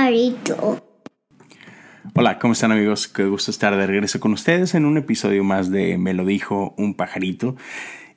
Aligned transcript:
pajarito. 0.00 0.82
Hola, 2.14 2.38
¿cómo 2.38 2.54
están 2.54 2.72
amigos? 2.72 3.06
Qué 3.06 3.26
gusto 3.26 3.50
estar 3.50 3.76
de 3.76 3.86
regreso 3.86 4.18
con 4.18 4.32
ustedes 4.32 4.74
en 4.74 4.86
un 4.86 4.96
episodio 4.96 5.44
más 5.44 5.70
de 5.70 5.98
Me 5.98 6.14
lo 6.14 6.24
dijo 6.24 6.74
un 6.78 6.94
pajarito. 6.94 7.54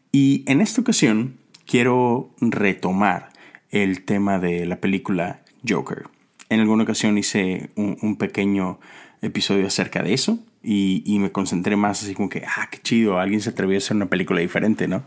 Y 0.10 0.46
en 0.48 0.62
esta 0.62 0.80
ocasión 0.80 1.40
quiero 1.66 2.34
retomar 2.40 3.32
el 3.70 4.06
tema 4.06 4.40
de 4.40 4.66
la 4.66 4.78
película 4.78 5.42
Joker. 5.68 6.04
En 6.48 6.62
alguna 6.62 6.84
ocasión 6.84 7.18
hice 7.18 7.72
un, 7.76 8.16
pequeño 8.16 8.80
episodio 9.22 9.68
acerca 9.68 10.02
de 10.04 10.14
eso 10.14 10.40
y, 10.64 11.18
me 11.20 11.34
concentré 11.34 11.76
más 11.76 12.02
así 12.02 12.14
como 12.14 12.30
que, 12.30 12.46
ah, 12.46 12.70
qué 12.72 12.80
chido, 12.82 13.20
alguien 13.20 13.42
se 13.42 13.50
atrevió 13.50 13.76
a 13.76 13.80
hacer 13.80 13.98
una 13.98 14.06
película 14.06 14.40
diferente, 14.40 14.88
¿no? 14.88 15.04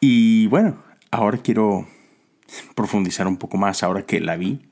Y 0.00 0.48
bueno, 0.48 0.82
ahora 1.12 1.38
quiero 1.38 1.86
profundizar 2.74 3.28
un 3.28 3.36
poco 3.36 3.56
más 3.56 3.84
ahora 3.84 4.02
que 4.02 4.20
la 4.20 4.36
vi. 4.36 4.62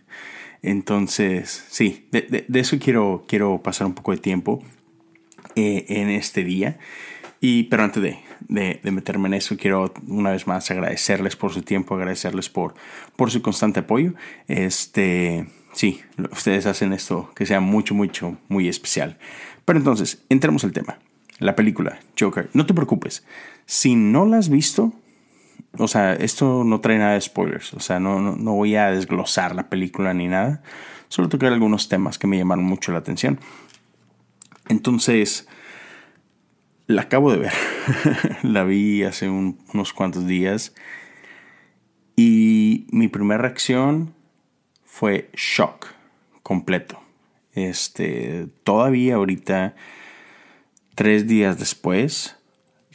Entonces, 0.62 1.64
sí, 1.70 2.06
de, 2.10 2.44
eso 2.54 2.78
quiero, 2.78 3.24
quiero 3.26 3.62
pasar 3.62 3.86
un 3.86 3.94
poco 3.94 4.12
de 4.12 4.18
tiempo 4.18 4.62
eh, 5.56 5.86
en 5.88 6.10
este 6.10 6.44
día. 6.44 6.78
Y, 7.40 7.64
pero 7.64 7.84
antes 7.84 8.02
de, 8.02 8.18
de, 8.48 8.90
meterme 8.90 9.28
en 9.28 9.34
eso, 9.34 9.56
quiero 9.56 9.92
una 10.06 10.30
vez 10.30 10.46
más 10.46 10.70
agradecerles 10.70 11.36
por 11.36 11.52
su 11.52 11.62
tiempo, 11.62 11.94
agradecerles 11.94 12.50
por, 12.50 12.74
por 13.16 13.30
su 13.30 13.40
constante 13.40 13.80
apoyo. 13.80 14.14
Este, 14.46 15.46
sí, 15.72 16.02
ustedes 16.30 16.66
hacen 16.66 16.92
esto 16.92 17.30
que 17.34 17.46
sea 17.46 17.60
mucho, 17.60 17.94
mucho, 17.94 18.36
muy 18.48 18.68
especial. 18.68 19.18
Pero 19.64 19.78
entonces, 19.78 20.22
entremos 20.28 20.64
al 20.64 20.72
tema. 20.72 20.98
La 21.38 21.56
película 21.56 22.00
Joker. 22.18 22.50
No 22.52 22.66
te 22.66 22.74
preocupes. 22.74 23.24
Si 23.64 23.94
no 23.96 24.26
la 24.26 24.36
has 24.36 24.50
visto, 24.50 24.92
o 25.78 25.88
sea, 25.88 26.14
esto 26.14 26.64
no 26.64 26.80
trae 26.80 26.98
nada 26.98 27.14
de 27.14 27.20
spoilers. 27.20 27.74
O 27.74 27.80
sea, 27.80 28.00
no, 28.00 28.20
no, 28.20 28.52
voy 28.52 28.76
a 28.76 28.90
desglosar 28.90 29.54
la 29.54 29.68
película 29.68 30.12
ni 30.14 30.28
nada. 30.28 30.62
Solo 31.08 31.28
tocar 31.28 31.52
algunos 31.52 31.88
temas 31.88 32.18
que 32.18 32.26
me 32.26 32.38
llamaron 32.38 32.64
mucho 32.64 32.92
la 32.92 32.98
atención. 32.98 33.38
Entonces, 34.68 35.48
la 36.86 37.02
acabo 37.02 37.32
de 37.32 37.38
ver. 37.38 37.52
la 38.42 38.64
vi 38.64 39.04
hace 39.04 39.28
unos 39.28 39.92
cuantos 39.92 40.26
días. 40.26 40.74
Y 42.16 42.86
mi 42.90 43.08
primera 43.08 43.40
reacción 43.40 44.14
fue 44.84 45.30
shock 45.34 45.86
completo. 46.42 47.00
Este, 47.54 48.48
todavía 48.64 49.14
ahorita, 49.16 49.74
tres 50.94 51.26
días 51.26 51.58
después, 51.58 52.36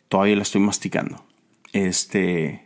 todavía 0.07 0.35
la 0.35 0.43
estoy 0.43 0.61
masticando. 0.61 1.25
Este, 1.73 2.64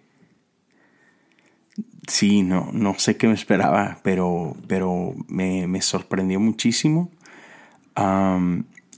sí, 2.09 2.41
no, 2.43 2.69
no 2.73 2.97
sé 2.97 3.17
qué 3.17 3.27
me 3.27 3.33
esperaba, 3.33 3.99
pero, 4.03 4.55
pero 4.67 5.15
me, 5.27 5.81
sorprendió 5.81 6.39
muchísimo. 6.39 7.11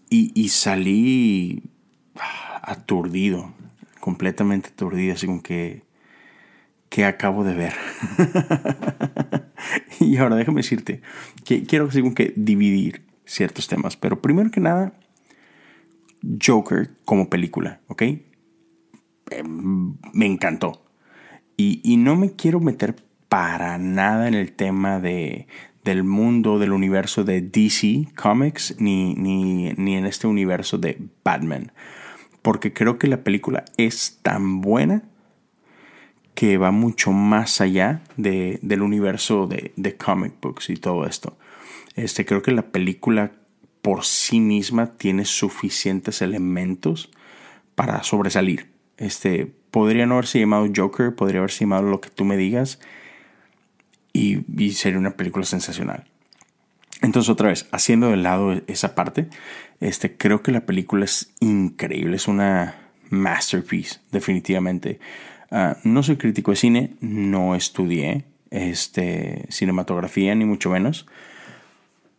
y, 0.09 0.49
salí 0.49 1.63
aturdido, 2.63 3.53
completamente 3.99 4.69
aturdido, 4.69 5.13
así 5.13 5.27
como 5.27 5.43
que, 5.43 5.83
que 6.89 7.05
acabo 7.05 7.43
de 7.43 7.53
ver. 7.53 7.73
y 9.99 10.17
ahora 10.17 10.35
déjame 10.35 10.61
decirte 10.61 11.01
que 11.45 11.63
quiero 11.63 11.87
así 11.87 12.01
como 12.01 12.15
que 12.15 12.33
dividir 12.35 13.05
ciertos 13.25 13.67
temas, 13.67 13.95
pero 13.97 14.21
primero 14.21 14.51
que 14.51 14.59
nada, 14.59 14.93
Joker 16.43 16.91
como 17.05 17.29
película, 17.29 17.79
¿ok? 17.87 18.03
Em, 19.31 19.95
me 20.13 20.25
encantó. 20.25 20.83
Y, 21.83 21.97
no 21.97 22.15
me 22.15 22.31
quiero 22.31 22.59
meter 22.59 22.95
para 23.29 23.77
nada 23.77 24.27
en 24.27 24.33
el 24.33 24.51
tema 24.51 24.99
de, 24.99 25.47
del 25.83 26.03
mundo, 26.03 26.57
del 26.57 26.73
universo 26.73 27.23
de 27.23 27.41
DC 27.41 28.07
Comics, 28.15 28.75
ni, 28.79 29.13
ni, 29.13 29.73
ni 29.73 29.95
en 29.95 30.07
este 30.07 30.25
universo 30.25 30.79
de 30.79 30.97
Batman. 31.23 31.71
Porque 32.41 32.73
creo 32.73 32.97
que 32.97 33.07
la 33.07 33.23
película 33.23 33.63
es 33.77 34.19
tan 34.23 34.61
buena 34.61 35.03
que 36.33 36.57
va 36.57 36.71
mucho 36.71 37.11
más 37.11 37.61
allá 37.61 38.01
de, 38.17 38.57
del 38.63 38.81
universo 38.81 39.45
de, 39.45 39.73
de, 39.75 39.95
comic 39.95 40.33
books 40.41 40.71
y 40.71 40.77
todo 40.77 41.05
esto. 41.05 41.37
Este, 41.95 42.25
creo 42.25 42.41
que 42.41 42.51
la 42.51 42.71
película 42.71 43.33
por 43.83 44.03
sí 44.03 44.39
misma 44.39 44.97
tiene 44.97 45.25
suficientes 45.25 46.23
elementos 46.23 47.11
para 47.75 48.01
sobresalir. 48.01 48.71
Este, 48.97 49.60
podría 49.71 50.05
no 50.05 50.15
haberse 50.15 50.39
llamado 50.39 50.67
Joker, 50.73 51.15
podría 51.15 51.39
haberse 51.39 51.61
llamado 51.61 51.83
lo 51.83 52.01
que 52.01 52.09
tú 52.09 52.25
me 52.25 52.37
digas 52.37 52.79
y, 54.13 54.41
sería 54.71 54.99
una 54.99 55.11
película 55.11 55.45
sensacional. 55.45 56.05
Entonces 57.01 57.29
otra 57.29 57.47
vez, 57.47 57.67
haciendo 57.71 58.09
de 58.09 58.17
lado 58.17 58.61
esa 58.67 58.93
parte, 58.93 59.27
este, 59.79 60.15
creo 60.15 60.43
que 60.43 60.51
la 60.51 60.65
película 60.65 61.05
es 61.05 61.31
increíble, 61.39 62.17
es 62.17 62.27
una 62.27 62.75
masterpiece, 63.09 63.99
definitivamente. 64.11 64.99
Ah, 65.49 65.77
no 65.83 66.03
soy 66.03 66.17
crítico 66.17 66.51
de 66.51 66.57
cine, 66.57 66.93
no 66.99 67.55
estudié 67.55 68.25
este, 68.51 69.45
cinematografía, 69.49 70.35
ni 70.35 70.45
mucho 70.45 70.69
menos, 70.69 71.07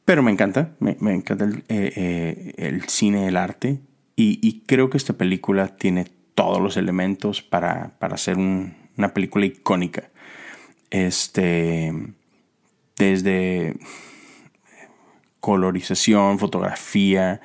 pero 0.05 0.23
me 0.23 0.33
encanta, 0.33 0.73
me, 0.81 0.97
encanta 1.13 1.45
el, 1.45 1.59
eh, 1.69 1.93
eh, 1.95 2.55
el, 2.57 2.89
cine, 2.89 3.29
el 3.29 3.37
arte, 3.37 3.79
y, 4.17 4.41
y 4.47 4.63
creo 4.67 4.91
que 4.91 4.97
esta 4.97 5.13
película 5.13 5.69
tiene 5.77 6.07
todos 6.35 6.61
los 6.61 6.77
elementos 6.77 7.43
para, 7.43 7.93
para 7.99 8.15
hacer 8.15 8.39
una 8.39 9.15
película 9.15 9.47
icónica. 9.47 10.11
Este, 10.91 11.93
desde 12.97 13.77
colorización, 15.41 16.39
fotografía, 16.39 17.41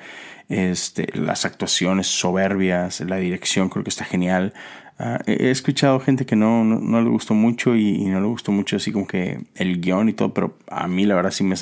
este, 0.48 1.08
las 1.18 1.44
actuaciones 1.44 2.06
soberbias, 2.06 3.00
la 3.00 3.16
dirección 3.16 3.68
creo 3.68 3.84
que 3.84 3.90
está 3.90 4.04
genial. 4.04 4.54
Ah, 5.00 5.20
he 5.26 5.50
escuchado 5.50 6.00
gente 6.00 6.26
que 6.26 6.34
no, 6.34 6.64
no, 6.64 7.00
le 7.00 7.08
gustó 7.08 7.34
mucho 7.34 7.76
y, 7.76 8.04
no 8.04 8.20
le 8.20 8.26
gustó 8.26 8.50
mucho 8.50 8.76
así 8.76 8.90
como 8.90 9.06
que 9.06 9.40
el 9.54 9.80
guion 9.80 10.08
y 10.08 10.12
todo, 10.12 10.34
pero 10.34 10.58
a 10.68 10.88
mí 10.88 11.06
la 11.06 11.14
verdad 11.14 11.30
sí 11.30 11.44
me, 11.44 11.56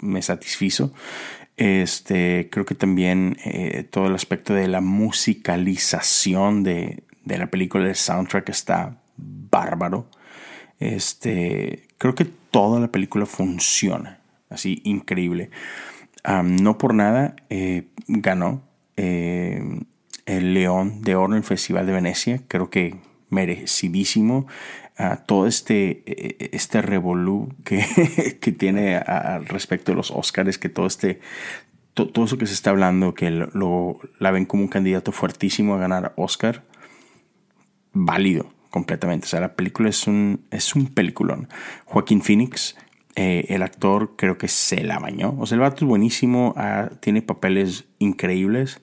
me 0.00 0.22
satisfizo. 0.22 0.92
Este, 1.56 2.48
creo 2.50 2.64
que 2.64 2.74
también 2.74 3.36
eh, 3.44 3.84
todo 3.88 4.06
el 4.06 4.14
aspecto 4.14 4.54
de 4.54 4.68
la 4.68 4.80
musicalización 4.80 6.62
de, 6.62 7.04
la 7.24 7.48
película, 7.48 7.88
el 7.88 7.94
soundtrack 7.94 8.48
está 8.48 9.00
bárbaro. 9.16 10.08
Este, 10.80 11.88
creo 11.98 12.14
que 12.14 12.24
toda 12.24 12.80
la 12.80 12.88
película 12.88 13.26
funciona, 13.26 14.20
así 14.48 14.80
increíble. 14.84 15.50
no 16.44 16.78
por 16.78 16.94
nada 16.94 17.36
eh, 17.50 17.88
ganó 18.08 18.62
eh, 18.96 19.62
el 20.26 20.54
León 20.54 21.02
de 21.02 21.14
Oro 21.16 21.32
en 21.32 21.38
el 21.38 21.44
Festival 21.44 21.86
de 21.86 21.92
Venecia, 21.92 22.40
creo 22.48 22.70
que 22.70 22.96
merecidísimo 23.28 24.46
todo 25.26 25.46
este, 25.46 26.02
e, 26.06 26.50
este 26.52 26.82
revolú 26.82 27.54
que, 27.64 28.38
que 28.40 28.52
tiene 28.52 28.96
al 28.96 29.46
respecto 29.46 29.92
de 29.92 29.96
los 29.96 30.10
Oscars, 30.10 30.58
que 30.58 30.68
todo 30.68 30.86
este 30.86 31.20
todo 31.94 32.24
eso 32.24 32.38
que 32.38 32.46
se 32.46 32.54
está 32.54 32.70
hablando, 32.70 33.14
que 33.14 33.30
lo, 33.30 33.98
la 34.18 34.30
ven 34.30 34.46
como 34.46 34.62
un 34.62 34.68
candidato 34.68 35.12
fuertísimo 35.12 35.74
a 35.74 35.78
ganar 35.78 36.14
Oscar, 36.16 36.64
válido 37.92 38.52
completamente. 38.70 39.26
O 39.26 39.28
sea, 39.28 39.40
la 39.40 39.54
película 39.54 39.90
es 39.90 40.06
un, 40.06 40.46
es 40.50 40.74
un 40.74 40.86
peliculón. 40.86 41.48
Joaquín 41.84 42.22
Phoenix, 42.22 42.76
eh, 43.14 43.44
el 43.50 43.62
actor, 43.62 44.14
creo 44.16 44.38
que 44.38 44.48
se 44.48 44.82
la 44.82 44.98
bañó. 44.98 45.36
O 45.38 45.46
sea, 45.46 45.56
el 45.56 45.60
vato 45.60 45.84
es 45.84 45.88
buenísimo, 45.88 46.54
ah, 46.56 46.90
tiene 47.00 47.20
papeles 47.20 47.84
increíbles. 47.98 48.80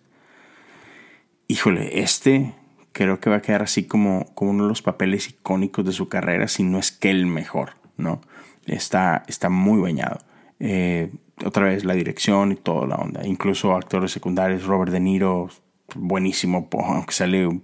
Híjole, 1.47 2.01
este 2.01 2.53
creo 2.91 3.19
que 3.19 3.29
va 3.29 3.37
a 3.37 3.41
quedar 3.41 3.61
así 3.61 3.85
como, 3.85 4.33
como 4.35 4.51
uno 4.51 4.63
de 4.63 4.69
los 4.69 4.81
papeles 4.81 5.29
icónicos 5.29 5.85
de 5.85 5.91
su 5.91 6.09
carrera, 6.09 6.47
si 6.47 6.63
no 6.63 6.79
es 6.79 6.91
que 6.91 7.09
el 7.09 7.25
mejor, 7.25 7.71
¿no? 7.97 8.21
Está, 8.65 9.23
está 9.27 9.49
muy 9.49 9.81
bañado. 9.81 10.19
Eh, 10.59 11.11
otra 11.45 11.65
vez 11.65 11.85
la 11.85 11.93
dirección 11.93 12.51
y 12.51 12.55
toda 12.55 12.87
la 12.87 12.95
onda. 12.95 13.25
Incluso 13.25 13.75
actores 13.75 14.11
secundarios, 14.11 14.65
Robert 14.65 14.91
De 14.91 14.99
Niro, 14.99 15.49
buenísimo, 15.95 16.67
aunque 16.71 17.13
sale 17.13 17.47
un 17.47 17.63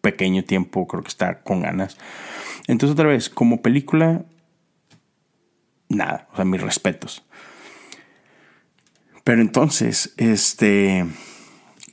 pequeño 0.00 0.44
tiempo, 0.44 0.86
creo 0.86 1.02
que 1.02 1.08
está 1.08 1.42
con 1.42 1.62
ganas. 1.62 1.96
Entonces 2.66 2.94
otra 2.94 3.08
vez, 3.08 3.30
como 3.30 3.62
película, 3.62 4.24
nada, 5.88 6.28
o 6.32 6.36
sea, 6.36 6.44
mis 6.44 6.60
respetos. 6.60 7.24
Pero 9.24 9.40
entonces, 9.40 10.14
este, 10.16 11.06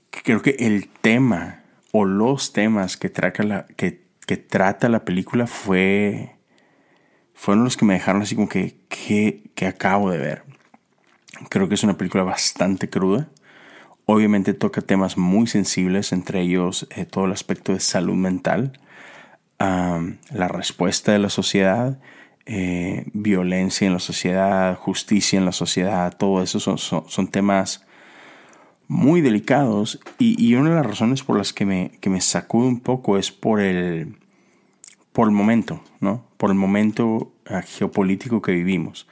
creo 0.09 0.41
que 0.41 0.55
el 0.59 0.89
tema 0.89 1.58
o 1.91 2.05
los 2.05 2.53
temas 2.53 2.97
que 2.97 3.09
trata 3.09 3.43
la, 3.43 3.65
que, 3.75 4.37
trata 4.37 4.89
la 4.89 5.05
película 5.05 5.47
fue, 5.47 6.35
fueron 7.33 7.63
los 7.63 7.77
que 7.77 7.85
me 7.85 7.95
dejaron 7.95 8.21
así 8.21 8.35
como 8.35 8.49
que, 8.49 8.77
que, 8.87 9.65
acabo 9.65 10.11
de 10.11 10.17
ver. 10.17 10.43
Creo 11.49 11.67
que 11.67 11.75
es 11.75 11.83
una 11.83 11.97
película 11.97 12.23
bastante 12.23 12.89
cruda. 12.89 13.29
Obviamente 14.05 14.53
toca 14.53 14.81
temas 14.81 15.17
muy 15.17 15.47
sensibles, 15.47 16.11
entre 16.11 16.41
ellos 16.41 16.87
eh, 16.95 17.05
todo 17.05 17.25
el 17.25 17.31
aspecto 17.31 17.73
de 17.73 17.79
salud 17.79 18.15
mental, 18.15 18.79
la 19.59 20.47
respuesta 20.47 21.11
de 21.11 21.19
la 21.19 21.29
sociedad, 21.29 21.99
eh, 22.51 23.05
violencia 23.13 23.85
en 23.85 23.93
la 23.93 23.99
sociedad, 23.99 24.75
justicia 24.75 25.37
en 25.37 25.45
la 25.45 25.51
sociedad, 25.51 26.17
todo 26.17 26.41
eso 26.41 26.59
son, 26.59 26.79
son, 26.79 27.27
temas 27.27 27.85
muy 28.89 29.21
delicados 29.21 29.99
y, 30.17 30.55
una 30.55 30.71
de 30.71 30.75
las 30.75 30.85
razones 30.85 31.23
por 31.23 31.37
las 31.37 31.53
que 31.53 31.63
me, 31.63 31.91
que 32.01 32.09
me 32.09 32.21
sacude 32.21 32.67
un 32.67 32.79
poco 32.79 33.19
es 33.19 33.31
por 33.31 33.61
el, 33.61 34.17
por 35.13 35.27
el 35.27 35.33
momento, 35.33 35.81
¿no? 36.01 36.25
Por 36.37 36.49
el 36.49 36.55
momento 36.55 37.31
ah, 37.45 37.61
geopolítico 37.61 38.41
que 38.41 38.51
vivimos. 38.51 39.07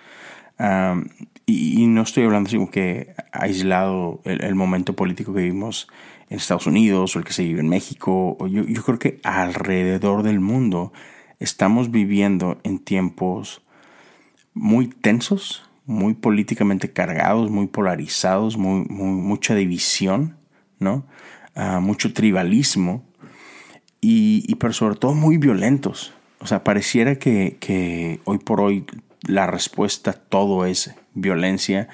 y, 1.45 1.85
no 1.85 2.01
estoy 2.01 2.23
hablando 2.23 2.47
así 2.47 2.57
como 2.57 2.71
que 2.71 3.13
aislado 3.31 4.19
el, 4.25 4.55
momento 4.55 4.95
político 4.95 5.31
que 5.31 5.41
vivimos 5.41 5.87
en 6.31 6.37
Estados 6.37 6.65
Unidos 6.65 7.15
o 7.15 7.19
el 7.19 7.25
que 7.25 7.33
se 7.33 7.43
vive 7.43 7.59
en 7.59 7.69
México. 7.69 8.35
Yo, 8.49 8.63
yo 8.63 8.83
creo 8.83 8.97
que 8.97 9.19
alrededor 9.23 10.23
del 10.23 10.39
mundo 10.39 10.91
estamos 11.39 11.91
viviendo 11.91 12.59
en 12.63 12.79
tiempos 12.79 13.61
muy 14.55 14.87
tensos, 14.87 15.66
muy 15.87 16.13
políticamente 16.13 16.91
cargados, 16.91 17.49
muy 17.49 17.67
polarizados, 17.67 18.57
muy, 18.57 18.85
mucha 18.89 19.55
división, 19.55 20.37
¿no? 20.79 21.07
Ah, 21.55 21.79
mucho 21.79 22.13
tribalismo 22.13 23.03
y, 24.01 24.53
pero 24.55 24.73
sobre 24.73 24.97
todo 24.97 25.15
muy 25.15 25.37
violentos. 25.37 26.13
O 26.39 26.45
sea, 26.45 26.63
pareciera 26.63 27.15
que, 27.15 27.57
que 27.59 28.19
hoy 28.25 28.37
por 28.37 28.61
hoy 28.61 28.85
la 29.21 29.47
respuesta 29.47 30.11
a 30.11 30.13
todo 30.13 30.65
es 30.65 30.93
violencia, 31.13 31.87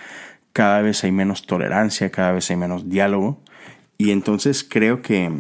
cada 0.54 0.82
vez 0.82 1.04
hay 1.04 1.12
menos 1.12 1.46
tolerancia, 1.46 2.12
cada 2.12 2.32
vez 2.32 2.50
hay 2.50 2.58
menos 2.58 2.90
diálogo. 2.90 3.40
Y 4.00 4.12
entonces 4.12 4.66
creo 4.68 5.04
que, 5.04 5.32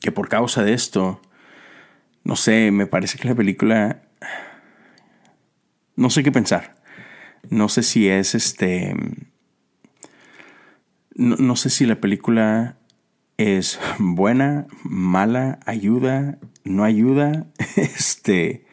que 0.00 0.12
por 0.12 0.28
causa 0.28 0.62
de 0.62 0.74
esto, 0.74 1.20
no 2.24 2.36
sé, 2.36 2.70
me 2.70 2.86
parece 2.86 3.18
que 3.18 3.28
la 3.28 3.34
película... 3.34 4.02
No 5.96 6.08
sé 6.10 6.22
qué 6.22 6.30
pensar. 6.30 6.81
No 7.48 7.68
sé 7.68 7.82
si 7.82 8.08
es 8.08 8.34
este... 8.34 8.94
No, 11.14 11.56
sé 11.56 11.68
si 11.68 11.84
la 11.84 12.00
película 12.00 12.78
es 13.36 13.78
buena, 13.98 14.66
mala, 14.82 15.60
ayuda, 15.66 16.38
no 16.64 16.84
ayuda. 16.84 17.46
Este 17.76 18.64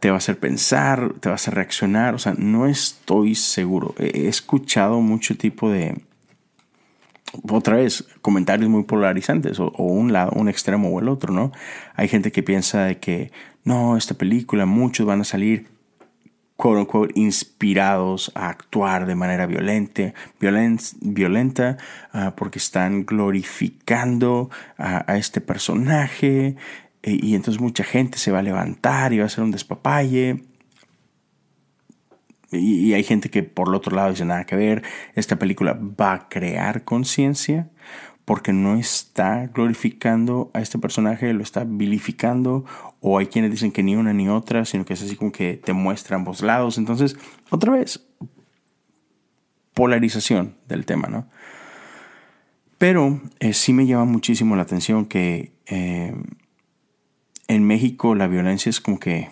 te 0.00 0.10
va 0.10 0.16
a 0.16 0.18
hacer 0.18 0.38
pensar, 0.38 1.14
te 1.20 1.28
va 1.28 1.34
a 1.34 1.36
hacer 1.36 1.54
reaccionar, 1.54 2.14
o 2.14 2.18
sea, 2.18 2.34
no 2.36 2.66
estoy 2.66 3.34
seguro. 3.34 3.94
He 3.98 4.28
escuchado 4.28 5.00
mucho 5.00 5.36
tipo 5.36 5.70
de, 5.70 6.02
otra 7.50 7.76
vez, 7.76 8.06
comentarios 8.20 8.68
muy 8.70 8.84
polarizantes, 8.84 9.58
o, 9.58 9.70
un 9.70 10.12
lado, 10.12 10.32
un 10.34 10.48
extremo 10.48 10.88
o 10.90 11.00
el 11.00 11.08
otro, 11.08 11.32
¿no? 11.32 11.52
Hay 11.94 12.08
gente 12.08 12.32
que 12.32 12.42
piensa 12.42 12.84
de 12.84 12.98
que, 12.98 13.32
no, 13.64 13.96
esta 13.96 14.14
película, 14.14 14.66
muchos 14.66 15.06
van 15.06 15.22
a 15.22 15.24
salir, 15.24 15.68
inspirados 17.14 18.32
a 18.34 18.48
actuar 18.48 19.06
de 19.06 19.14
manera 19.14 19.46
violenta, 19.46 20.14
violenta, 21.00 21.76
ah, 22.12 22.34
porque 22.36 22.58
están 22.58 23.04
glorificando 23.04 24.50
a, 24.78 25.16
este 25.16 25.40
personaje, 25.40 26.56
y, 27.02 27.30
y 27.30 27.34
entonces 27.34 27.60
mucha 27.60 27.84
gente 27.84 28.18
se 28.18 28.30
va 28.30 28.40
a 28.40 28.42
levantar 28.42 29.12
y 29.12 29.18
va 29.18 29.24
a 29.24 29.26
hacer 29.26 29.44
un 29.44 29.50
despapalle. 29.50 30.42
Y, 32.52 32.92
hay 32.92 33.02
gente 33.02 33.30
que 33.30 33.42
por 33.42 33.68
el 33.68 33.74
otro 33.74 33.96
lado 33.96 34.10
dice 34.10 34.24
nada 34.24 34.44
que 34.44 34.56
ver, 34.56 34.82
esta 35.14 35.36
película 35.36 35.78
va 35.78 36.12
a 36.12 36.28
crear 36.28 36.84
conciencia 36.84 37.68
porque 38.24 38.52
no 38.52 38.76
está 38.76 39.46
glorificando 39.46 40.50
a 40.54 40.60
este 40.60 40.78
personaje, 40.78 41.32
lo 41.32 41.42
está 41.42 41.64
vilificando, 41.64 42.64
o 43.02 43.18
hay 43.18 43.26
quienes 43.26 43.50
dicen 43.50 43.72
que 43.72 43.82
ni 43.82 43.96
una 43.96 44.12
ni 44.12 44.28
otra, 44.28 44.64
sino 44.64 44.84
que 44.84 44.94
es 44.94 45.02
así 45.02 45.16
como 45.16 45.32
que 45.32 45.56
te 45.56 45.72
muestra 45.72 46.16
ambos 46.16 46.40
lados. 46.40 46.78
Entonces, 46.78 47.16
otra 47.50 47.72
vez, 47.72 48.06
polarización 49.74 50.56
del 50.68 50.86
tema, 50.86 51.08
¿no? 51.08 51.26
Pero 52.78 53.20
eh, 53.40 53.54
sí 53.54 53.72
me 53.72 53.86
llama 53.86 54.04
muchísimo 54.04 54.54
la 54.54 54.62
atención 54.62 55.06
que 55.06 55.52
eh, 55.66 56.14
en 57.48 57.66
México 57.66 58.14
la 58.14 58.28
violencia 58.28 58.70
es 58.70 58.80
como 58.80 59.00
que 59.00 59.30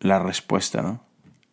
la 0.00 0.18
respuesta, 0.18 0.82
¿no? 0.82 1.04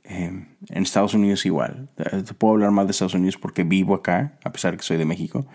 Em, 0.04 0.48
en 0.70 0.84
Estados 0.84 1.14
Unidos 1.14 1.46
igual. 1.46 1.90
Eh, 1.98 2.24
te 2.24 2.34
puedo 2.34 2.56
hablar 2.56 2.72
más 2.72 2.88
de 2.88 2.92
Estados 2.92 3.14
Unidos 3.14 3.38
porque 3.38 3.64
vivo 3.64 3.94
acá, 3.94 4.40
a 4.44 4.52
pesar 4.52 4.72
de 4.72 4.78
que 4.78 4.84
soy 4.84 4.98
de 4.98 5.06
México. 5.06 5.46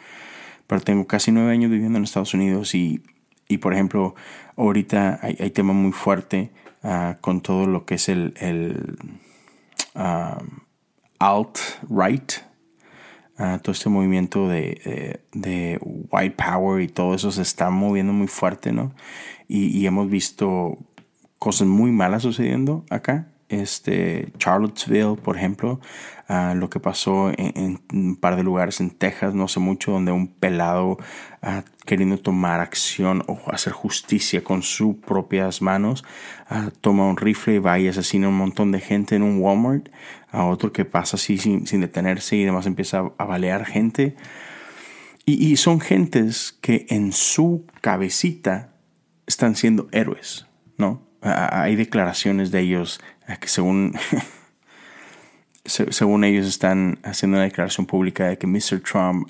Pero 0.69 0.81
tengo 0.81 1.07
casi 1.09 1.33
nueve 1.33 1.51
años 1.51 1.71
viviendo 1.71 1.99
en 1.99 2.05
Estados 2.05 2.33
Unidos 2.33 2.77
y, 2.77 3.03
y 3.49 3.59
por 3.59 3.75
ejemplo, 3.75 4.15
ahorita 4.57 5.21
hay, 5.23 5.51
tema 5.51 5.73
muy 5.73 5.93
fuerte 5.93 6.51
ah, 6.83 7.19
con 7.21 7.41
todo 7.41 7.67
lo 7.67 7.85
que 7.85 7.95
es 7.95 8.09
el, 8.09 8.35
el 8.39 8.97
ah, 9.95 10.43
alt-right, 11.19 12.33
ah, 13.39 13.59
todo 13.63 13.73
este 13.73 13.89
movimiento 13.89 14.49
de, 14.49 15.21
de, 15.33 15.79
white 15.83 16.37
power 16.37 16.83
y 16.83 16.89
todo 16.89 17.15
eso 17.15 17.31
se 17.31 17.43
está 17.43 17.71
moviendo 17.71 18.13
muy 18.13 18.29
fuerte, 18.29 18.73
¿no? 18.73 18.93
Y, 19.49 19.67
y 19.79 19.87
hemos 19.87 20.11
visto 20.11 20.79
cosas 21.39 21.69
muy 21.69 21.93
malas 21.93 22.23
sucediendo 22.23 22.85
acá 22.91 23.29
este, 23.49 24.33
Charlottesville, 24.39 25.17
por 25.17 25.37
ejemplo, 25.37 25.81
lo 26.29 26.71
que 26.71 26.81
pasó 26.81 27.31
en, 27.37 27.81
un 27.93 28.17
par 28.17 28.37
de 28.37 28.43
lugares 28.43 28.81
en 28.81 28.91
Texas, 28.91 29.35
no 29.35 29.49
sé 29.49 29.61
mucho, 29.61 29.93
donde 29.93 30.13
un 30.13 30.29
pelado 30.29 30.99
queriendo 31.87 32.19
tomar 32.19 32.61
acción 32.61 33.25
o 33.27 33.41
hacer 33.47 33.73
justicia 33.73 34.45
con 34.45 34.63
sus 34.63 34.97
propias 34.97 35.63
manos, 35.63 36.05
uh, 36.51 36.71
toma 36.83 37.07
un 37.07 37.17
rifle 37.17 37.55
y 37.55 37.59
va 37.59 37.79
y 37.79 37.89
asesina 37.89 38.27
a 38.27 38.29
un 38.29 38.37
montón 38.37 38.73
de 38.73 38.81
gente 38.81 39.17
en 39.17 39.23
un 39.23 39.41
Walmart, 39.41 39.89
a 40.31 40.45
otro 40.45 40.73
que 40.73 40.85
pasa 40.85 41.17
así 41.17 41.39
sin, 41.39 41.67
sin 41.67 41.81
detenerse 41.81 42.37
y 42.37 42.43
además 42.43 42.67
empieza 42.67 43.13
a, 43.17 43.25
balear 43.25 43.65
gente. 43.65 44.17
Y, 45.25 45.53
y 45.53 45.57
son 45.57 45.81
gentes 45.81 46.59
que 46.61 46.87
en 46.91 47.13
su 47.13 47.65
cabecita 47.81 48.75
están 49.27 49.57
siendo 49.57 49.89
héroes, 49.93 50.47
¿no? 50.77 51.07
hay 51.23 51.77
declaraciones 51.77 52.51
de 52.51 52.61
ellos 52.61 53.01
que 53.41 53.49
según, 53.49 53.95
según 55.65 56.25
ellos 56.25 56.47
están 56.47 56.99
haciendo 57.03 57.37
una 57.37 57.45
declaración 57.45 57.87
pública 57.87 58.29
de 58.29 58.39
que 58.39 58.47
Mr. 58.47 58.81
Trump, 58.81 59.29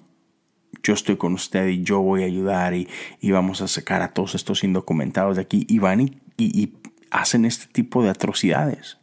yo 0.86 0.94
estoy 0.94 1.16
con 1.16 1.34
usted 1.34 1.66
y 1.66 1.82
yo 1.82 2.00
voy 2.00 2.22
a 2.22 2.26
ayudar 2.26 2.74
y, 2.74 2.88
vamos 3.22 3.60
a 3.60 3.66
sacar 3.66 4.02
a 4.02 4.12
todos 4.12 4.36
estos 4.36 4.62
indocumentados 4.62 5.34
de 5.36 5.42
aquí 5.42 5.66
y 5.68 5.80
van 5.80 6.00
y, 6.36 6.72
hacen 7.10 7.44
este 7.44 7.66
tipo 7.66 8.02
de 8.02 8.10
atrocidades. 8.10 8.98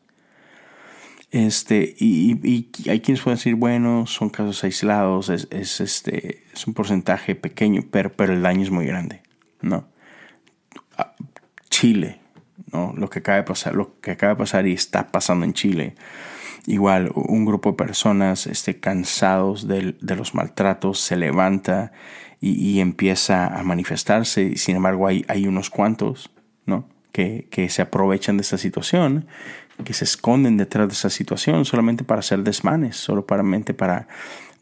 Este, 1.32 1.96
y, 1.98 2.70
hay 2.90 3.02
quienes 3.02 3.22
pueden 3.22 3.38
decir, 3.38 3.56
bueno, 3.56 4.06
son 4.08 4.30
casos 4.30 4.64
aislados, 4.64 5.30
es, 5.30 5.82
este, 5.82 6.44
es 6.54 6.68
un 6.68 6.74
porcentaje 6.74 7.36
pequeño, 7.36 7.84
pero, 7.92 8.14
pero 8.14 8.32
el 8.34 8.42
daño 8.42 8.62
es 8.62 8.72
muy 8.72 8.86
grande. 8.86 9.22
¿no? 9.62 9.86
Ah, 10.98 11.14
Chile, 11.70 12.22
lo 12.72 13.10
que 13.10 13.20
acaba 13.20 13.38
de 13.38 13.44
pasar, 13.44 13.76
lo 13.76 14.00
que 14.00 14.12
acaba 14.12 14.34
de 14.34 14.38
pasar 14.38 14.68
y 14.68 14.74
está 14.74 15.08
pasando 15.08 15.46
en 15.46 15.54
Chile. 15.54 15.96
Igual, 16.66 17.12
un 17.14 17.46
grupo 17.46 17.72
de 17.72 17.78
personas 17.78 18.48
este, 18.48 18.80
cansados 18.80 19.68
de, 19.68 19.96
los 20.02 20.34
maltratos 20.34 21.00
se 21.00 21.18
levanta 21.18 21.92
y, 22.40 22.80
empieza 22.80 23.48
a 23.48 23.64
manifestarse. 23.64 24.56
Sin 24.58 24.78
embargo, 24.78 25.08
hay, 25.08 25.26
hay 25.28 25.48
unos 25.48 25.70
cuantos 25.70 26.32
¿no? 26.66 26.88
que, 27.12 27.48
se 27.70 27.82
aprovechan 27.82 28.38
de 28.38 28.42
esta 28.42 28.58
situación, 28.58 29.28
que 29.84 29.94
se 29.94 30.06
esconden 30.06 30.58
detrás 30.58 30.88
de 30.88 30.94
esa 30.94 31.10
situación 31.10 31.66
solamente 31.66 32.04
para 32.04 32.20
hacer 32.20 32.44
desmanes, 32.44 32.98
solo 32.98 33.26
para, 33.26 33.44
para, 33.78 34.08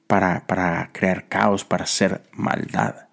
para, 0.08 0.46
para 0.48 0.90
crear 0.92 1.28
caos, 1.28 1.66
para 1.66 1.84
hacer 1.84 2.24
maldad. 2.34 3.08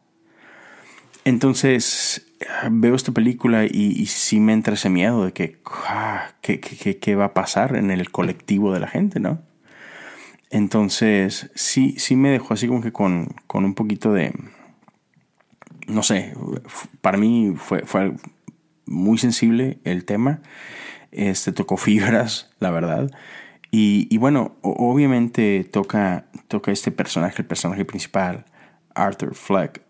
Entonces, 1.24 2.27
veo 2.70 2.94
esta 2.94 3.12
película 3.12 3.64
y, 3.64 4.06
sí 4.06 4.40
me 4.40 4.52
entra 4.52 4.74
ese 4.74 4.90
miedo 4.90 5.24
de 5.24 5.32
que, 5.32 5.60
ah, 5.88 6.30
¿qué, 6.40 7.16
va 7.16 7.26
a 7.26 7.34
pasar 7.34 7.76
en 7.76 7.90
el 7.90 8.10
colectivo 8.10 8.72
de 8.72 8.80
la 8.80 8.88
gente, 8.88 9.20
¿no? 9.20 9.40
Entonces, 10.50 11.50
sí, 11.54 11.94
sí 11.98 12.16
me 12.16 12.30
dejó 12.30 12.54
así 12.54 12.68
como 12.68 12.80
que 12.80 12.92
con, 12.92 13.34
un 13.52 13.74
poquito 13.74 14.12
de, 14.12 14.32
no 15.86 16.02
sé, 16.02 16.34
para 17.00 17.18
mí 17.18 17.54
fue, 17.56 17.80
fue 17.82 18.14
muy 18.86 19.18
sensible 19.18 19.78
el 19.84 20.04
tema, 20.04 20.40
este, 21.10 21.52
tocó 21.52 21.76
fibras, 21.76 22.50
la 22.60 22.70
verdad. 22.70 23.10
Y, 23.70 24.16
bueno, 24.16 24.56
obviamente 24.62 25.62
toca, 25.70 26.24
toca 26.48 26.72
este 26.72 26.90
personaje, 26.90 27.42
el 27.42 27.46
personaje 27.46 27.84
principal, 27.84 28.46
Arthur 28.94 29.34
Fleck 29.34 29.82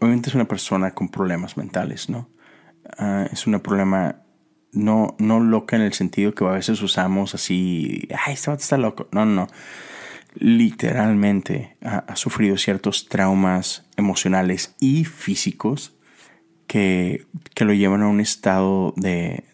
obviamente 0.00 0.28
es 0.28 0.34
una 0.34 0.48
persona 0.48 0.92
con 0.92 1.08
problemas 1.08 1.56
mentales, 1.56 2.08
¿no? 2.08 2.28
Ah, 2.98 3.26
es 3.32 3.46
un 3.46 3.58
problema 3.60 4.24
no, 4.74 5.14
no 5.18 5.40
loca 5.40 5.76
en 5.76 5.82
el 5.82 5.92
sentido 5.92 6.34
que 6.34 6.44
a 6.44 6.50
veces 6.50 6.82
usamos 6.82 7.34
así, 7.34 8.08
ay, 8.26 8.34
este 8.34 8.52
está 8.52 8.76
loco. 8.76 9.08
No, 9.12 9.24
no, 9.24 9.34
no. 9.34 9.48
Literalmente 10.34 11.76
ha, 11.80 12.16
sufrido 12.16 12.56
ciertos 12.56 13.08
traumas 13.08 13.86
emocionales 13.96 14.74
y 14.80 15.04
físicos 15.04 15.96
que, 16.66 17.26
lo 17.60 17.72
llevan 17.72 18.02
a 18.02 18.08
un 18.08 18.20
estado 18.20 18.94
de, 18.96 19.44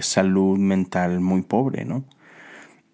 salud 0.00 0.58
mental 0.58 1.20
muy 1.20 1.42
pobre, 1.42 1.84
¿no? 1.84 2.04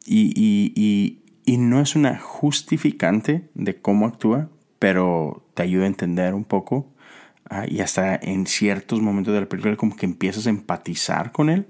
Y, 0.07 1.25
no 1.47 1.81
es 1.81 1.97
una 1.97 2.19
justificante 2.19 3.49
de 3.55 3.81
cómo 3.81 4.07
actúa, 4.07 4.49
pero 4.79 5.48
te 5.59 5.65
ayuda 5.65 5.85
a 5.85 5.89
entender 5.89 6.35
un 6.35 6.45
poco 6.45 6.87
ah, 7.51 7.65
y 7.67 7.81
hasta 7.81 8.15
en 8.15 8.47
ciertos 8.47 9.01
momentos 9.01 9.35
de 9.35 9.41
la 9.41 9.49
película 9.49 9.75
como 9.75 9.97
que 9.97 10.07
empiezas 10.07 10.47
a 10.47 10.51
empatizar 10.51 11.33
con 11.33 11.51
él 11.51 11.67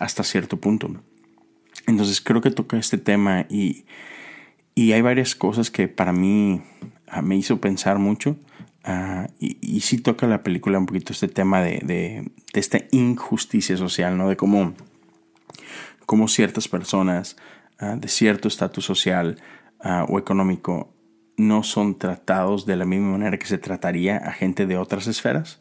hasta 0.00 0.24
cierto 0.24 0.58
punto. 0.58 0.90
Entonces 1.86 2.22
creo 2.22 2.40
que 2.40 2.50
toca 2.50 2.78
este 2.78 2.96
tema 2.96 3.44
y, 3.50 3.84
hay 4.74 5.02
varias 5.02 5.34
cosas 5.34 5.70
que 5.70 5.86
para 5.86 6.14
mí 6.14 6.62
ah, 7.08 7.20
me 7.20 7.36
hizo 7.36 7.60
pensar 7.60 7.98
mucho. 7.98 8.36
Ah, 8.84 9.26
y, 9.38 9.58
y, 9.60 9.80
sí 9.80 9.98
toca 9.98 10.26
la 10.26 10.42
película 10.42 10.78
un 10.78 10.86
poquito 10.86 11.12
este 11.12 11.28
tema 11.28 11.60
de, 11.60 12.30
esta 12.54 12.78
injusticia 12.90 13.76
social, 13.76 14.16
¿no? 14.16 14.30
De 14.30 14.36
cómo, 14.36 14.72
cómo 16.06 16.28
ciertas 16.28 16.68
personas 16.68 17.36
de 17.78 18.08
cierto 18.08 18.48
estatus 18.48 18.84
social 18.84 19.36
o 20.08 20.18
económico 20.18 20.93
no 21.36 21.62
son 21.62 21.98
tratados 21.98 22.66
de 22.66 22.76
la 22.76 22.84
misma 22.84 23.12
manera 23.12 23.38
que 23.38 23.46
se 23.46 23.58
trataría 23.58 24.18
a 24.18 24.32
gente 24.32 24.66
de 24.66 24.76
otras 24.76 25.06
esferas. 25.06 25.60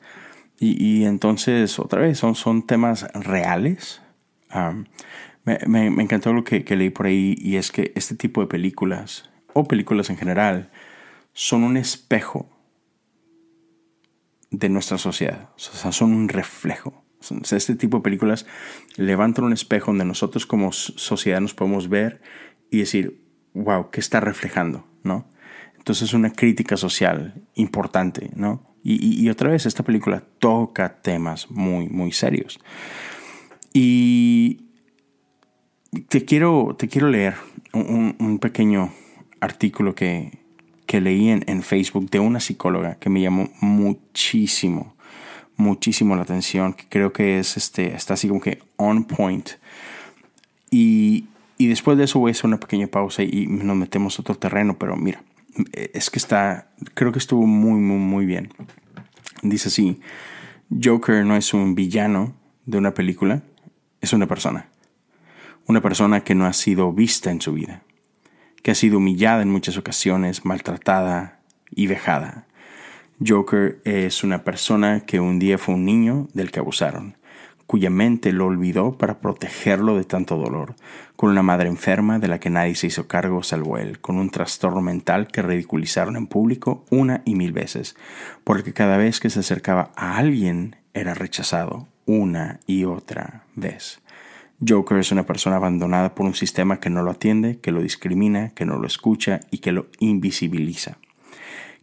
Y, 0.59 1.03
entonces, 1.03 1.77
otra 1.77 1.99
vez, 1.99 2.19
son, 2.19 2.35
son 2.35 2.65
temas 2.65 3.05
reales. 3.13 4.01
me, 5.43 5.59
me, 5.67 6.03
encantó 6.03 6.31
lo 6.31 6.45
que, 6.45 6.63
que, 6.63 6.77
leí 6.77 6.89
por 6.89 7.07
ahí 7.07 7.35
y 7.37 7.57
es 7.57 7.71
que 7.71 7.91
este 7.95 8.15
tipo 8.15 8.39
de 8.39 8.47
películas, 8.47 9.29
o 9.53 9.65
películas 9.65 10.09
en 10.09 10.15
general, 10.15 10.71
son 11.33 11.63
un 11.63 11.75
espejo 11.75 12.49
de 14.51 14.69
nuestra 14.69 14.97
sociedad. 14.97 15.49
O 15.55 15.59
sea, 15.59 15.91
son 15.91 16.13
un 16.13 16.29
reflejo. 16.29 17.03
este 17.51 17.75
tipo 17.75 17.97
de 17.97 18.03
películas 18.03 18.45
levantan 18.95 19.45
un 19.45 19.53
espejo 19.53 19.87
donde 19.87 20.05
nosotros 20.05 20.45
como 20.45 20.71
sociedad 20.71 21.41
nos 21.41 21.53
podemos 21.53 21.89
ver 21.89 22.21
y 22.69 22.79
decir, 22.79 23.21
wow, 23.53 23.89
¿qué 23.89 23.99
está 23.99 24.19
reflejando? 24.19 24.87
¿No? 25.03 25.27
Entonces 25.83 26.07
es 26.07 26.13
una 26.13 26.31
crítica 26.31 26.77
social 26.77 27.33
importante, 27.55 28.31
¿no? 28.37 28.63
Y, 28.85 29.27
otra 29.27 29.49
vez, 29.49 29.65
esta 29.65 29.83
película 29.83 30.23
toca 30.39 31.01
temas 31.01 31.51
muy, 31.51 31.89
muy 31.89 32.13
serios. 32.13 32.57
Y 33.73 34.61
te 36.07 36.23
quiero, 36.23 36.77
te 36.79 36.87
quiero 36.87 37.09
leer 37.09 37.35
un, 37.73 38.39
pequeño 38.41 38.93
artículo 39.41 39.93
que, 39.93 40.39
que 40.85 41.01
leí 41.01 41.27
en, 41.27 41.63
Facebook 41.63 42.09
de 42.09 42.19
una 42.19 42.39
psicóloga 42.39 42.95
que 42.95 43.09
me 43.09 43.19
llamó 43.19 43.49
muchísimo, 43.59 44.95
muchísimo 45.57 46.15
la 46.15 46.21
atención, 46.21 46.73
que 46.73 46.85
creo 46.87 47.11
que 47.11 47.39
es 47.39 47.57
este, 47.57 47.93
está 47.93 48.13
así 48.13 48.29
como 48.29 48.39
que 48.39 48.59
on 48.77 49.03
point. 49.03 49.49
Y, 50.71 51.25
y 51.57 51.67
después 51.67 51.97
de 51.97 52.05
eso 52.05 52.19
voy 52.19 52.29
a 52.29 52.31
hacer 52.31 52.45
una 52.45 52.59
pequeña 52.61 52.87
pausa 52.87 53.21
y 53.21 53.47
nos 53.47 53.75
metemos 53.75 54.17
a 54.17 54.21
otro 54.21 54.35
terreno, 54.35 54.77
pero 54.77 54.95
mira, 54.95 55.21
es 55.73 56.09
que 56.09 56.19
está, 56.19 56.71
creo 56.93 57.11
que 57.11 57.19
estuvo 57.19 57.45
muy, 57.45 57.79
muy, 57.79 57.97
muy 57.97 58.25
bien. 58.25 58.53
Dice 59.41 59.69
así, 59.69 59.99
Joker 60.81 61.25
no 61.25 61.35
es 61.35 61.53
un 61.53 61.75
villano 61.75 62.35
de 62.65 62.77
una 62.77 62.93
película, 62.93 63.43
es 64.01 64.13
una 64.13 64.27
persona. 64.27 64.69
Una 65.65 65.81
persona 65.81 66.23
que 66.23 66.35
no 66.35 66.45
ha 66.45 66.53
sido 66.53 66.91
vista 66.91 67.31
en 67.31 67.41
su 67.41 67.53
vida, 67.53 67.83
que 68.61 68.71
ha 68.71 68.75
sido 68.75 68.97
humillada 68.97 69.41
en 69.41 69.49
muchas 69.49 69.77
ocasiones, 69.77 70.45
maltratada 70.45 71.39
y 71.69 71.87
vejada. 71.87 72.47
Joker 73.25 73.81
es 73.85 74.23
una 74.23 74.43
persona 74.43 75.01
que 75.01 75.19
un 75.19 75.39
día 75.39 75.57
fue 75.57 75.75
un 75.75 75.85
niño 75.85 76.27
del 76.33 76.51
que 76.51 76.59
abusaron, 76.59 77.17
cuya 77.73 77.89
mente 77.89 78.31
lo 78.31 78.45
olvidó 78.45 78.99
para 78.99 79.17
protegerlo 79.19 79.97
de 79.97 80.03
tanto 80.03 80.37
dolor, 80.37 80.75
con 81.15 81.31
una 81.31 81.41
madre 81.41 81.67
enferma 81.67 82.19
de 82.19 82.27
la 82.27 82.39
que 82.39 82.51
nadie 82.51 82.75
se 82.75 82.85
hizo 82.85 83.07
cargo 83.07 83.41
salvo 83.41 83.79
él, 83.79 83.99
con 83.99 84.17
un 84.17 84.29
trastorno 84.29 84.79
mental 84.79 85.25
que 85.27 85.41
ridiculizaron 85.41 86.15
en 86.15 86.27
público 86.27 86.85
una 86.91 87.23
y 87.25 87.33
mil 87.33 87.51
veces, 87.51 87.95
porque 88.43 88.73
cada 88.73 88.97
vez 88.97 89.19
que 89.19 89.31
se 89.31 89.39
acercaba 89.39 89.91
a 89.95 90.17
alguien 90.17 90.75
era 90.93 91.15
rechazado 91.15 91.87
una 92.05 92.59
y 92.67 92.85
otra 92.85 93.45
vez. 93.55 94.01
Joker 94.63 94.99
es 94.99 95.11
una 95.11 95.25
persona 95.25 95.55
abandonada 95.55 96.13
por 96.13 96.27
un 96.27 96.35
sistema 96.35 96.79
que 96.79 96.91
no 96.91 97.01
lo 97.01 97.09
atiende, 97.09 97.59
que 97.59 97.71
lo 97.71 97.81
discrimina, 97.81 98.49
que 98.49 98.67
no 98.67 98.77
lo 98.77 98.85
escucha 98.85 99.39
y 99.49 99.57
que 99.57 99.71
lo 99.71 99.87
invisibiliza 99.97 100.99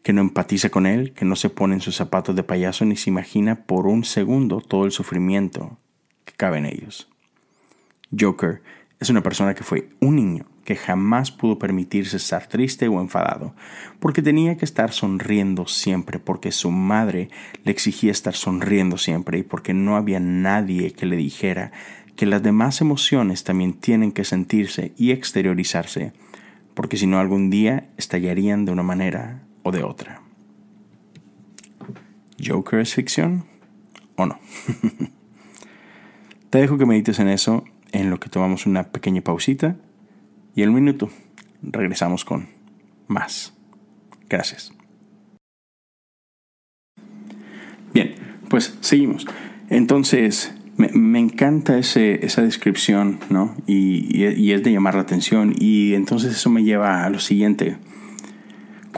que 0.02 0.12
no 0.12 0.20
empatiza 0.20 0.70
con 0.70 0.86
él, 0.86 1.12
que 1.12 1.24
no 1.24 1.36
se 1.36 1.50
pone 1.50 1.74
en 1.74 1.80
sus 1.80 1.96
zapatos 1.96 2.34
de 2.34 2.42
payaso 2.42 2.84
ni 2.84 2.96
se 2.96 3.10
imagina 3.10 3.64
por 3.64 3.86
un 3.86 4.04
segundo 4.04 4.60
todo 4.60 4.84
el 4.84 4.92
sufrimiento 4.92 5.78
que 6.24 6.32
cabe 6.34 6.58
en 6.58 6.66
ellos. 6.66 7.08
Joker 8.18 8.62
es 8.98 9.10
una 9.10 9.22
persona 9.22 9.54
que 9.54 9.64
fue 9.64 9.88
un 10.00 10.16
niño 10.16 10.46
que 10.64 10.76
jamás 10.76 11.30
pudo 11.30 11.58
permitirse 11.58 12.16
estar 12.16 12.46
triste 12.46 12.86
o 12.86 13.00
enfadado, 13.00 13.54
porque 13.98 14.22
tenía 14.22 14.56
que 14.56 14.64
estar 14.64 14.92
sonriendo 14.92 15.66
siempre, 15.66 16.18
porque 16.18 16.52
su 16.52 16.70
madre 16.70 17.28
le 17.64 17.72
exigía 17.72 18.12
estar 18.12 18.34
sonriendo 18.34 18.98
siempre 18.98 19.38
y 19.38 19.42
porque 19.42 19.74
no 19.74 19.96
había 19.96 20.20
nadie 20.20 20.92
que 20.92 21.06
le 21.06 21.16
dijera 21.16 21.72
que 22.14 22.26
las 22.26 22.42
demás 22.42 22.80
emociones 22.80 23.42
también 23.44 23.72
tienen 23.72 24.12
que 24.12 24.24
sentirse 24.24 24.92
y 24.96 25.10
exteriorizarse, 25.10 26.12
porque 26.74 26.96
si 26.96 27.06
no 27.06 27.18
algún 27.18 27.50
día 27.50 27.88
estallarían 27.96 28.64
de 28.64 28.72
una 28.72 28.82
manera 28.82 29.42
de 29.70 29.84
otra. 29.84 30.22
¿Joker 32.44 32.80
es 32.80 32.94
ficción 32.94 33.44
o 34.16 34.26
no? 34.26 34.38
Te 36.50 36.58
dejo 36.58 36.78
que 36.78 36.86
medites 36.86 37.18
en 37.18 37.28
eso, 37.28 37.64
en 37.92 38.10
lo 38.10 38.18
que 38.18 38.28
tomamos 38.28 38.66
una 38.66 38.84
pequeña 38.90 39.20
pausita 39.20 39.76
y 40.54 40.62
el 40.62 40.70
minuto 40.70 41.10
regresamos 41.62 42.24
con 42.24 42.48
más. 43.06 43.54
Gracias. 44.28 44.72
Bien, 47.92 48.14
pues 48.48 48.76
seguimos. 48.80 49.26
Entonces, 49.68 50.54
me, 50.76 51.18
encanta 51.18 51.78
ese, 51.78 52.24
esa 52.24 52.42
descripción, 52.42 53.18
¿no? 53.28 53.54
Y, 53.66 54.24
es 54.52 54.62
de 54.62 54.72
llamar 54.72 54.94
la 54.94 55.02
atención. 55.02 55.54
Y 55.58 55.94
entonces 55.94 56.32
eso 56.32 56.50
me 56.50 56.64
lleva 56.64 57.04
a 57.04 57.10
lo 57.10 57.18
siguiente. 57.18 57.76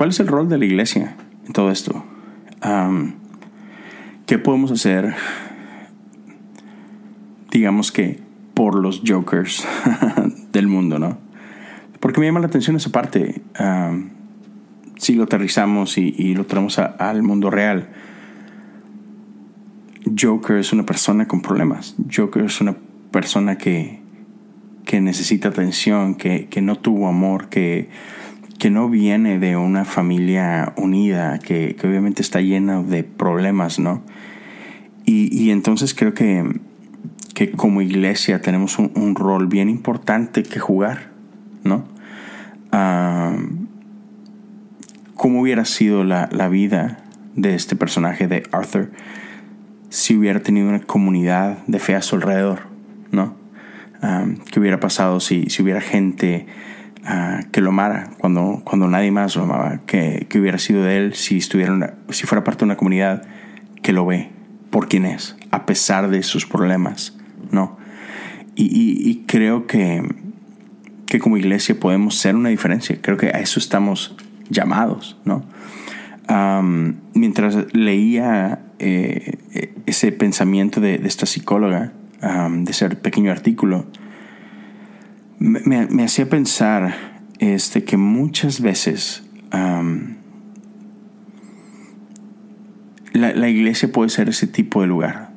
¿Cuál 0.03 0.11
es 0.11 0.19
el 0.19 0.27
rol 0.27 0.49
de 0.49 0.59
la 0.59 0.65
iglesia 0.65 1.15
en 1.47 1.53
todo 1.53 1.71
esto? 1.71 2.05
¿Qué 4.27 4.37
podemos 4.37 4.73
hacer, 4.73 5.15
digamos 7.53 7.93
que, 7.93 8.19
por 8.53 8.75
los 8.75 9.03
jokers 9.07 9.65
del 10.53 10.67
mundo, 10.67 10.99
no? 10.99 11.19
Porque 12.01 12.19
me 12.19 12.27
llama 12.27 12.41
la 12.41 12.49
atención 12.49 12.75
esa 12.75 12.91
parte. 12.91 13.43
si 14.97 15.15
lo 15.15 15.23
aterrizamos 15.23 15.97
y, 15.97 16.35
lo 16.35 16.47
traemos 16.47 16.81
al 16.81 17.23
mundo 17.23 17.49
real, 17.49 17.89
Joker 20.21 20.57
es 20.57 20.73
una 20.73 20.85
persona 20.85 21.29
con 21.29 21.43
problemas. 21.43 21.95
Joker 22.13 22.47
es 22.47 22.61
una 22.61 22.75
persona 23.13 23.57
que, 23.57 24.01
que 24.85 25.01
necesita 25.01 25.51
atención, 25.51 26.17
que, 26.17 26.49
que 26.49 26.61
no 26.61 26.75
tuvo 26.75 27.07
amor, 27.07 27.51
que 27.51 27.89
que 28.62 28.71
no 28.71 28.88
viene 28.88 29.40
de 29.40 29.57
una 29.57 29.85
familia 29.85 30.73
unida, 30.76 31.40
que, 31.40 31.76
obviamente 31.83 32.23
está 32.23 32.40
llena 32.40 32.81
de 32.81 33.02
problemas, 33.02 33.81
¿no? 33.81 34.04
Y, 35.04 35.50
entonces 35.50 35.95
creo 35.95 36.14
que, 36.14 36.61
que, 37.35 37.50
como 37.50 37.83
iglesia 37.83 38.40
tenemos 38.40 38.78
un, 38.78 39.16
rol 39.16 39.49
bien 39.49 39.69
importante 39.69 40.45
que 40.45 40.61
jugar, 40.61 41.11
¿no? 41.64 41.83
Ah, 42.71 43.37
¿Cómo 45.16 45.40
hubiera 45.40 45.64
sido 45.64 46.04
la, 46.04 46.28
vida 46.49 47.02
de 47.35 47.57
este 47.57 47.75
personaje 47.75 48.28
de 48.28 48.45
Arthur 48.52 48.92
si 49.88 50.16
hubiera 50.16 50.38
tenido 50.38 50.69
una 50.69 50.83
comunidad 50.83 51.66
de 51.66 51.81
fe 51.81 51.97
a 51.97 52.00
su 52.00 52.14
alrededor, 52.14 52.61
¿no? 53.11 53.35
Ah, 54.02 54.25
¿Qué 54.52 54.61
hubiera 54.61 54.78
pasado 54.78 55.19
si, 55.19 55.50
si 55.50 55.64
hubiera 55.64 55.81
gente 55.81 56.47
que 57.51 57.61
lo 57.61 57.71
amara 57.71 58.11
cuando, 58.19 58.63
cuando 58.65 58.89
nadie 58.89 59.11
más 59.11 59.35
lo 59.35 59.43
amaba, 59.43 59.81
que, 59.87 60.27
que 60.29 60.39
hubiera 60.39 60.59
sido 60.59 60.85
de 60.85 60.99
él 60.99 61.15
si, 61.15 61.39
estuviera 61.39 61.95
si 62.11 62.27
fuera 62.27 62.45
parte 62.45 62.61
de 62.61 62.67
una 62.67 62.77
comunidad 62.77 63.23
que 63.83 63.93
lo 63.93 64.07
ve 64.07 64.31
por 64.71 64.89
quien 64.89 65.05
es, 65.05 65.37
a 65.51 65.67
pesar 65.67 66.11
de 66.11 66.23
sus 66.23 66.47
problemas, 66.47 67.19
¿no? 67.51 67.77
Y, 68.55 69.11
y, 69.11 69.25
creo 69.27 69.67
que, 69.67 70.03
que 71.07 71.19
como 71.19 71.39
iglesia 71.39 71.79
podemos 71.79 72.19
ser 72.19 72.37
una 72.37 72.51
diferencia, 72.51 72.99
creo 73.01 73.17
que 73.17 73.29
a 73.29 73.41
eso 73.41 73.59
estamos 73.59 74.17
llamados, 74.49 75.19
¿no? 75.25 75.45
mientras 77.13 77.75
leía 77.75 78.61
eh, 78.79 79.37
ese 79.85 80.13
pensamiento 80.13 80.81
de, 80.81 80.97
de 80.97 81.09
esta 81.09 81.27
psicóloga, 81.27 81.93
de 82.23 82.71
ese 82.71 82.89
pequeño 82.91 83.31
artículo, 83.31 83.85
me, 85.43 86.05
hacía 86.05 86.29
pensar 86.29 86.95
este, 87.39 87.85
que 87.85 87.97
muchas 87.97 88.61
veces 88.61 89.25
la, 93.13 93.49
iglesia 93.49 93.91
puede 93.91 94.09
ser 94.09 94.29
ese 94.29 94.47
tipo 94.47 94.81
de 94.81 94.87
lugar 94.87 95.33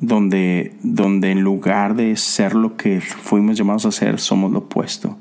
donde, 0.00 0.76
donde 0.82 1.30
en 1.30 1.40
lugar 1.40 1.96
de 1.96 2.16
ser 2.16 2.54
lo 2.54 2.76
que 2.76 3.00
fuimos 3.00 3.56
llamados 3.56 3.86
a 3.86 3.92
ser, 3.92 4.18
somos 4.18 4.52
lo 4.52 4.60
opuesto. 4.60 5.16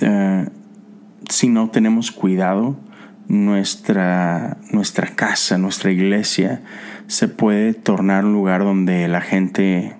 Eh, 0.00 0.48
si 1.28 1.48
no 1.48 1.68
tenemos 1.70 2.12
cuidado, 2.12 2.76
nuestra, 3.26 4.58
nuestra 4.72 5.08
casa, 5.14 5.58
nuestra 5.58 5.90
iglesia, 5.90 6.62
se 7.08 7.28
puede 7.28 7.74
tornar 7.74 8.24
un 8.24 8.32
lugar 8.32 8.62
donde 8.62 9.06
la 9.08 9.20
gente 9.20 9.97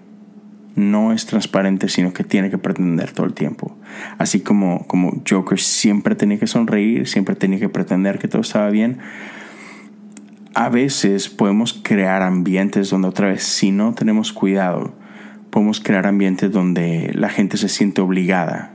no 0.78 1.12
es 1.12 1.26
transparente, 1.26 1.88
sino 1.88 2.12
que 2.12 2.24
tiene 2.24 2.50
que 2.50 2.58
pretender 2.58 3.12
todo 3.12 3.26
el 3.26 3.34
tiempo. 3.34 3.76
Así 4.16 4.40
como, 4.40 4.86
como 4.86 5.22
Joker 5.28 5.58
siempre 5.58 6.14
tenía 6.14 6.38
que 6.38 6.46
sonreír, 6.46 7.06
siempre 7.08 7.34
tenía 7.34 7.58
que 7.58 7.68
pretender 7.68 8.18
que 8.18 8.28
todo 8.28 8.42
estaba 8.42 8.70
bien, 8.70 8.98
a 10.54 10.68
veces 10.68 11.28
podemos 11.28 11.72
crear 11.82 12.22
ambientes 12.22 12.90
donde 12.90 13.08
otra 13.08 13.28
vez, 13.28 13.42
si 13.42 13.70
no 13.70 13.94
tenemos 13.94 14.32
cuidado, 14.32 14.94
podemos 15.50 15.80
crear 15.80 16.06
ambientes 16.06 16.50
donde 16.52 17.12
la 17.14 17.28
gente 17.28 17.56
se 17.56 17.68
siente 17.68 18.00
obligada 18.00 18.72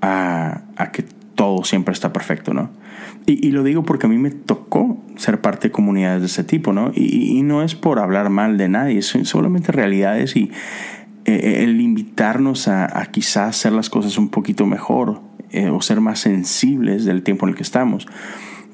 a, 0.00 0.62
que 0.92 1.02
todo 1.36 1.62
siempre 1.62 1.92
está 1.92 2.12
perfecto, 2.12 2.52
¿no? 2.52 2.70
Y, 3.26 3.50
lo 3.50 3.62
digo 3.62 3.82
porque 3.82 4.06
a 4.06 4.08
mí 4.08 4.18
me 4.18 4.30
tocó 4.30 5.02
ser 5.16 5.40
parte 5.40 5.68
de 5.68 5.72
comunidades 5.72 6.20
de 6.20 6.26
ese 6.26 6.44
tipo, 6.44 6.72
¿no? 6.72 6.92
Y, 6.94 7.42
no 7.42 7.62
es 7.62 7.74
por 7.74 7.98
hablar 7.98 8.30
mal 8.30 8.56
de 8.56 8.68
nadie, 8.68 9.02
son 9.02 9.24
solamente 9.24 9.72
realidades 9.72 10.36
y 10.36 10.50
eh, 11.24 11.62
el 11.64 11.80
invitarnos 11.80 12.68
a, 12.68 13.00
a, 13.00 13.06
quizás 13.06 13.48
hacer 13.56 13.72
las 13.72 13.90
cosas 13.90 14.16
un 14.16 14.28
poquito 14.28 14.66
mejor 14.66 15.20
eh, 15.50 15.68
o 15.68 15.80
ser 15.80 16.00
más 16.00 16.20
sensibles 16.20 17.04
del 17.04 17.22
tiempo 17.22 17.46
en 17.46 17.50
el 17.50 17.56
que 17.56 17.62
estamos. 17.62 18.06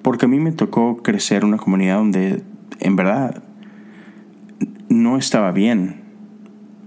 Porque 0.03 0.27
a 0.27 0.29
mí 0.29 0.39
me 0.39 0.53
tocó 0.53 0.99
crecer 0.99 1.45
una 1.45 1.57
comunidad 1.57 1.97
donde 1.97 2.43
en 2.81 2.97
verdad 2.97 3.43
no 4.89 5.17
estaba 5.17 5.53
bien 5.53 6.03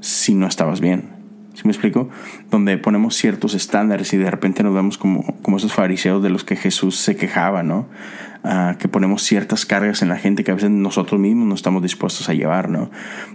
si 0.01 0.35
no 0.35 0.47
estabas 0.47 0.81
bien. 0.81 1.14
¿Sí 1.65 1.67
me 1.67 1.71
explico? 1.71 2.09
Donde 2.51 2.77
ponemos 2.77 3.15
ciertos 3.15 3.55
estándares 3.55 4.13
y 4.13 4.17
de 4.17 4.29
repente 4.29 4.61
nos 4.61 4.75
vemos 4.75 4.99
como, 4.99 5.23
como 5.41 5.57
esos 5.57 5.73
fariseos 5.73 6.21
de 6.21 6.29
los 6.29 6.43
que 6.43 6.55
Jesús 6.55 6.95
se 6.95 7.15
quejaba, 7.15 7.63
¿no? 7.63 7.87
Ah, 8.43 8.75
que 8.77 8.87
ponemos 8.87 9.23
ciertas 9.23 9.65
cargas 9.65 10.03
en 10.03 10.09
la 10.09 10.17
gente 10.17 10.43
que 10.43 10.51
a 10.51 10.53
veces 10.53 10.69
nosotros 10.69 11.19
mismos 11.19 11.47
no 11.47 11.55
estamos 11.55 11.81
dispuestos 11.81 12.29
a 12.29 12.35
llevar, 12.35 12.69
¿no? 12.69 12.91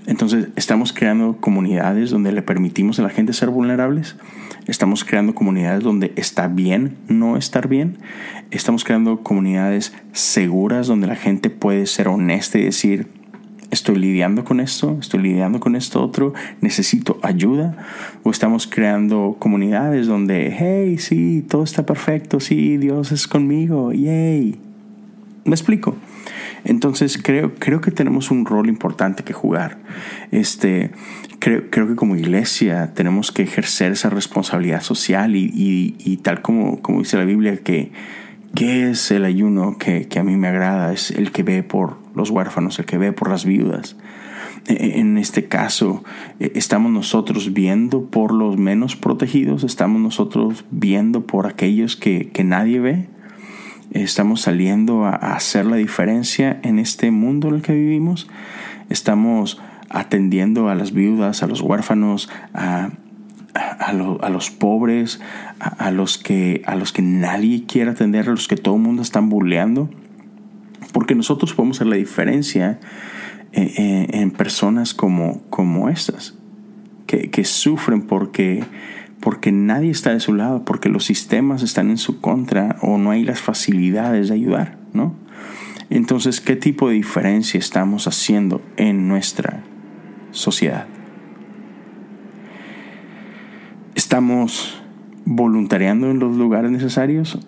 Entonces, 0.06 0.46
estamos 0.54 0.92
creando 0.92 1.38
comunidades 1.40 2.10
donde 2.10 2.30
le 2.30 2.42
permitimos 2.42 3.00
a 3.00 3.02
la 3.02 3.10
gente 3.10 3.32
ser 3.32 3.48
vulnerables. 3.48 4.14
Estamos 4.68 5.04
creando 5.04 5.34
comunidades 5.34 5.82
donde 5.82 6.12
está 6.14 6.46
bien 6.46 6.98
no 7.08 7.36
estar 7.36 7.66
bien. 7.66 7.98
Estamos 8.52 8.84
creando 8.84 9.24
comunidades 9.24 9.92
seguras 10.12 10.86
donde 10.86 11.08
la 11.08 11.16
gente 11.16 11.50
puede 11.50 11.86
ser 11.86 12.06
honesta 12.06 12.58
y 12.58 12.62
decir, 12.62 13.08
estoy 13.70 13.96
lidiando 13.96 14.44
con 14.44 14.60
esto, 14.60 14.96
estoy 15.00 15.22
lidiando 15.22 15.60
con 15.60 15.76
esto 15.76 16.02
otro, 16.02 16.34
necesito 16.60 17.18
ayuda, 17.22 17.76
o 18.22 18.30
estamos 18.30 18.66
creando 18.66 19.36
comunidades 19.38 20.06
donde, 20.06 20.54
hey, 20.58 20.98
sí, 20.98 21.44
todo 21.48 21.64
está 21.64 21.86
perfecto, 21.86 22.40
sí, 22.40 22.76
Dios 22.76 23.12
es 23.12 23.26
conmigo, 23.26 23.92
yay. 23.92 24.58
¿Me 25.44 25.54
explico? 25.54 25.96
Entonces 26.64 27.18
creo, 27.22 27.54
creo 27.54 27.80
que 27.80 27.90
tenemos 27.90 28.30
un 28.30 28.44
rol 28.44 28.68
importante 28.68 29.24
que 29.24 29.32
jugar. 29.32 29.78
Este, 30.30 30.90
creo, 31.38 31.70
creo 31.70 31.88
que 31.88 31.96
como 31.96 32.16
iglesia 32.16 32.92
tenemos 32.94 33.32
que 33.32 33.42
ejercer 33.42 33.92
esa 33.92 34.10
responsabilidad 34.10 34.82
social 34.82 35.36
y, 35.36 35.50
y, 35.98 36.16
tal 36.18 36.42
como, 36.42 36.80
como 36.82 37.00
dice 37.00 37.16
la 37.16 37.24
Biblia 37.24 37.56
que 37.56 37.90
¿Qué 38.54 38.90
es 38.90 39.10
el 39.12 39.24
ayuno 39.24 39.78
que, 39.78 40.08
a 40.18 40.24
mí 40.24 40.36
me 40.36 40.48
agrada? 40.48 40.92
Es 40.92 41.10
el 41.10 41.30
que 41.30 41.42
ve 41.42 41.62
por 41.62 41.98
los 42.14 42.30
huérfanos, 42.30 42.78
el 42.78 42.84
que 42.84 42.98
ve 42.98 43.12
por 43.12 43.30
las 43.30 43.44
viudas. 43.44 43.96
E, 44.66 44.72
e, 44.72 45.00
en 45.00 45.18
este 45.18 45.46
caso, 45.46 46.02
e, 46.40 46.52
estamos 46.56 46.90
nosotros 46.90 47.52
viendo 47.52 48.06
por 48.06 48.32
los 48.32 48.56
menos 48.56 48.96
protegidos, 48.96 49.62
estamos 49.62 50.00
nosotros 50.00 50.64
viendo 50.70 51.26
por 51.26 51.46
aquellos 51.46 51.96
que, 51.96 52.30
nadie 52.44 52.80
ve, 52.80 53.06
estamos 53.92 54.42
saliendo 54.42 55.04
a, 55.04 55.14
hacer 55.14 55.64
la 55.64 55.76
diferencia 55.76 56.58
en 56.64 56.80
este 56.80 57.12
mundo 57.12 57.48
en 57.48 57.54
el 57.54 57.62
que 57.62 57.72
vivimos, 57.72 58.28
estamos 58.88 59.60
atendiendo 59.88 60.68
a 60.68 60.74
las 60.74 60.92
viudas, 60.92 61.44
a 61.44 61.46
los 61.46 61.60
huérfanos, 61.60 62.28
a, 62.52 62.90
a, 63.54 63.92
los 64.30 64.50
pobres, 64.50 65.20
a, 65.58 65.90
los 65.90 66.18
que, 66.18 66.62
a 66.66 66.76
los 66.76 66.92
que 66.92 67.02
nadie 67.02 67.64
quiere 67.66 67.90
atender, 67.90 68.28
a 68.28 68.32
los 68.32 68.48
que 68.48 68.56
todo 68.56 68.76
el 68.76 68.82
mundo 68.82 69.02
está 69.02 69.20
burleando. 69.20 69.88
Porque 70.92 71.14
nosotros 71.14 71.54
podemos 71.54 71.78
hacer 71.78 71.88
la 71.88 71.96
diferencia 71.96 72.80
eh, 73.52 73.72
eh, 73.76 74.06
en, 74.12 74.30
personas 74.30 74.94
como, 74.94 75.42
como 75.50 75.88
estas, 75.88 76.34
que, 77.06 77.30
que, 77.30 77.44
sufren 77.44 78.02
porque, 78.02 78.64
porque 79.20 79.52
nadie 79.52 79.90
está 79.90 80.12
de 80.12 80.20
su 80.20 80.34
lado, 80.34 80.64
porque 80.64 80.88
los 80.88 81.04
sistemas 81.04 81.62
están 81.62 81.90
en 81.90 81.98
su 81.98 82.20
contra 82.20 82.76
o 82.82 82.98
no 82.98 83.10
hay 83.10 83.24
las 83.24 83.40
facilidades 83.40 84.28
de 84.28 84.34
ayudar, 84.34 84.78
¿no? 84.92 85.14
Entonces, 85.90 86.40
¿qué 86.40 86.54
tipo 86.54 86.88
de 86.88 86.94
diferencia 86.94 87.58
estamos 87.58 88.06
haciendo 88.06 88.62
en 88.76 89.08
nuestra 89.08 89.64
sociedad? 90.30 90.86
¿Estamos 94.10 94.82
voluntariando 95.24 96.10
en 96.10 96.18
los 96.18 96.36
lugares 96.36 96.72
necesarios? 96.72 97.38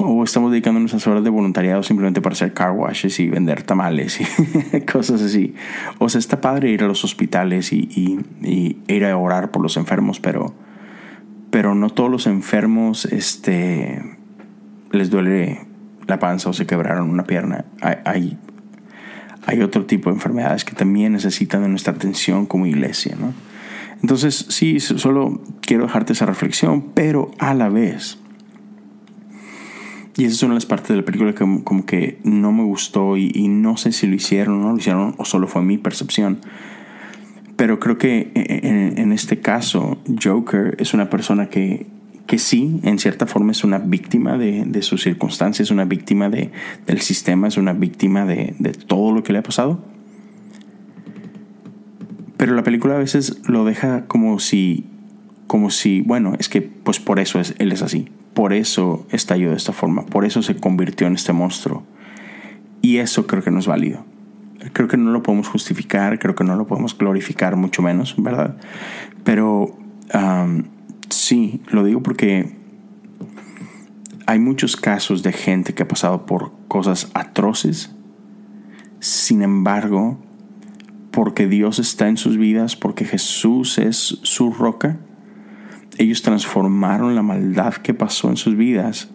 ¿O 0.00 0.24
estamos 0.24 0.50
dedicando 0.50 0.80
nuestras 0.80 1.06
horas 1.06 1.22
de 1.22 1.28
voluntariado 1.28 1.82
simplemente 1.82 2.22
para 2.22 2.32
hacer 2.32 2.54
car 2.54 2.70
washes 2.70 3.20
y 3.20 3.28
vender 3.28 3.62
tamales 3.62 4.18
y 4.18 4.80
cosas 4.90 5.20
así? 5.20 5.54
O 5.98 6.08
sea, 6.08 6.18
está 6.18 6.40
padre 6.40 6.70
ir 6.70 6.82
a 6.82 6.86
los 6.86 7.04
hospitales 7.04 7.74
y, 7.74 8.20
ir 8.88 9.04
a 9.04 9.14
orar 9.18 9.50
por 9.50 9.60
los 9.60 9.76
enfermos, 9.76 10.18
pero, 10.18 10.54
pero 11.50 11.74
no 11.74 11.90
todos 11.90 12.10
los 12.10 12.26
enfermos 12.26 13.04
este, 13.04 14.16
les 14.92 15.10
duele 15.10 15.66
la 16.06 16.18
panza 16.18 16.48
o 16.48 16.54
se 16.54 16.64
quebraron 16.64 17.10
una 17.10 17.24
pierna. 17.24 17.66
Hay, 17.82 18.38
hay 19.44 19.60
otro 19.60 19.84
tipo 19.84 20.08
de 20.08 20.16
enfermedades 20.16 20.64
que 20.64 20.74
también 20.74 21.12
necesitan 21.12 21.68
nuestra 21.68 21.92
atención 21.92 22.46
como 22.46 22.64
iglesia, 22.64 23.14
¿no? 23.20 23.34
Entonces, 24.02 24.46
sí, 24.48 24.80
solo 24.80 25.40
quiero 25.60 25.84
dejarte 25.84 26.12
esa 26.12 26.26
reflexión, 26.26 26.90
pero 26.92 27.30
a 27.38 27.54
la 27.54 27.68
vez. 27.68 28.18
Y 30.16 30.24
esa 30.24 30.34
es 30.34 30.42
una 30.42 30.50
de 30.50 30.56
las 30.56 30.66
partes 30.66 30.88
de 30.88 30.96
la 30.96 31.04
película 31.04 31.32
que 31.32 31.44
como 31.64 31.86
que 31.86 32.18
no 32.24 32.52
me 32.52 32.64
gustó 32.64 33.16
y, 33.16 33.48
no 33.48 33.76
sé 33.76 33.92
si 33.92 34.06
lo 34.06 34.14
hicieron 34.14 34.60
o 34.60 34.62
no 34.64 34.72
lo 34.72 34.78
hicieron 34.78 35.14
o 35.18 35.24
solo 35.24 35.46
fue 35.46 35.62
mi 35.62 35.78
percepción. 35.78 36.40
Pero 37.56 37.78
creo 37.78 37.96
que 37.96 38.32
en, 38.34 39.12
este 39.12 39.40
caso 39.40 39.98
Joker 40.22 40.74
es 40.78 40.94
una 40.94 41.08
persona 41.08 41.48
que, 41.48 41.86
que 42.26 42.38
sí, 42.38 42.80
en 42.82 42.98
cierta 42.98 43.26
forma 43.26 43.52
es 43.52 43.62
una 43.62 43.78
víctima 43.78 44.36
de, 44.36 44.64
de 44.66 44.82
sus 44.82 45.02
circunstancias, 45.02 45.68
es 45.68 45.70
una 45.70 45.84
víctima 45.84 46.28
de, 46.28 46.50
del 46.86 47.00
sistema, 47.00 47.46
es 47.46 47.56
una 47.56 47.72
víctima 47.72 48.26
de, 48.26 48.54
de 48.58 48.72
todo 48.72 49.12
lo 49.12 49.22
que 49.22 49.32
le 49.32 49.38
ha 49.38 49.42
pasado 49.42 49.91
pero 52.42 52.56
la 52.56 52.64
película 52.64 52.96
a 52.96 52.98
veces 52.98 53.40
lo 53.46 53.64
deja 53.64 54.06
como 54.06 54.40
si, 54.40 54.84
como 55.46 55.70
si, 55.70 56.00
bueno, 56.00 56.32
es 56.40 56.48
que 56.48 56.60
pues 56.60 56.98
por 56.98 57.20
eso 57.20 57.38
es, 57.38 57.54
él 57.58 57.70
es 57.70 57.82
así, 57.82 58.08
por 58.34 58.52
eso 58.52 59.06
estalló 59.12 59.50
de 59.50 59.56
esta 59.56 59.72
forma, 59.72 60.04
por 60.06 60.24
eso 60.24 60.42
se 60.42 60.56
convirtió 60.56 61.06
en 61.06 61.14
este 61.14 61.32
monstruo. 61.32 61.84
Y 62.80 62.96
eso 62.96 63.28
creo 63.28 63.44
que 63.44 63.52
no 63.52 63.60
es 63.60 63.68
válido. 63.68 64.04
Creo 64.72 64.88
que 64.88 64.96
no 64.96 65.12
lo 65.12 65.22
podemos 65.22 65.46
justificar, 65.46 66.18
creo 66.18 66.34
que 66.34 66.42
no 66.42 66.56
lo 66.56 66.66
podemos 66.66 66.98
glorificar, 66.98 67.54
mucho 67.54 67.80
menos, 67.80 68.16
¿verdad? 68.18 68.56
Pero 69.22 69.78
sí, 71.10 71.60
lo 71.70 71.84
digo 71.84 72.02
porque 72.02 72.56
hay 74.26 74.40
muchos 74.40 74.74
casos 74.74 75.22
de 75.22 75.30
gente 75.30 75.74
que 75.74 75.84
ha 75.84 75.88
pasado 75.88 76.26
por 76.26 76.50
cosas 76.66 77.08
atroces, 77.14 77.94
sin 78.98 79.42
embargo, 79.42 80.18
porque 81.12 81.46
Dios 81.46 81.78
está 81.78 82.08
en 82.08 82.16
sus 82.16 82.38
vidas, 82.38 82.74
porque 82.74 83.04
Jesús 83.04 83.78
es 83.78 84.18
su 84.22 84.52
roca, 84.52 84.98
ellos 85.98 86.22
transformaron 86.22 87.14
la 87.14 87.22
maldad 87.22 87.74
que 87.74 87.94
pasó 87.94 88.30
en 88.30 88.36
sus 88.36 88.56
vidas 88.56 89.10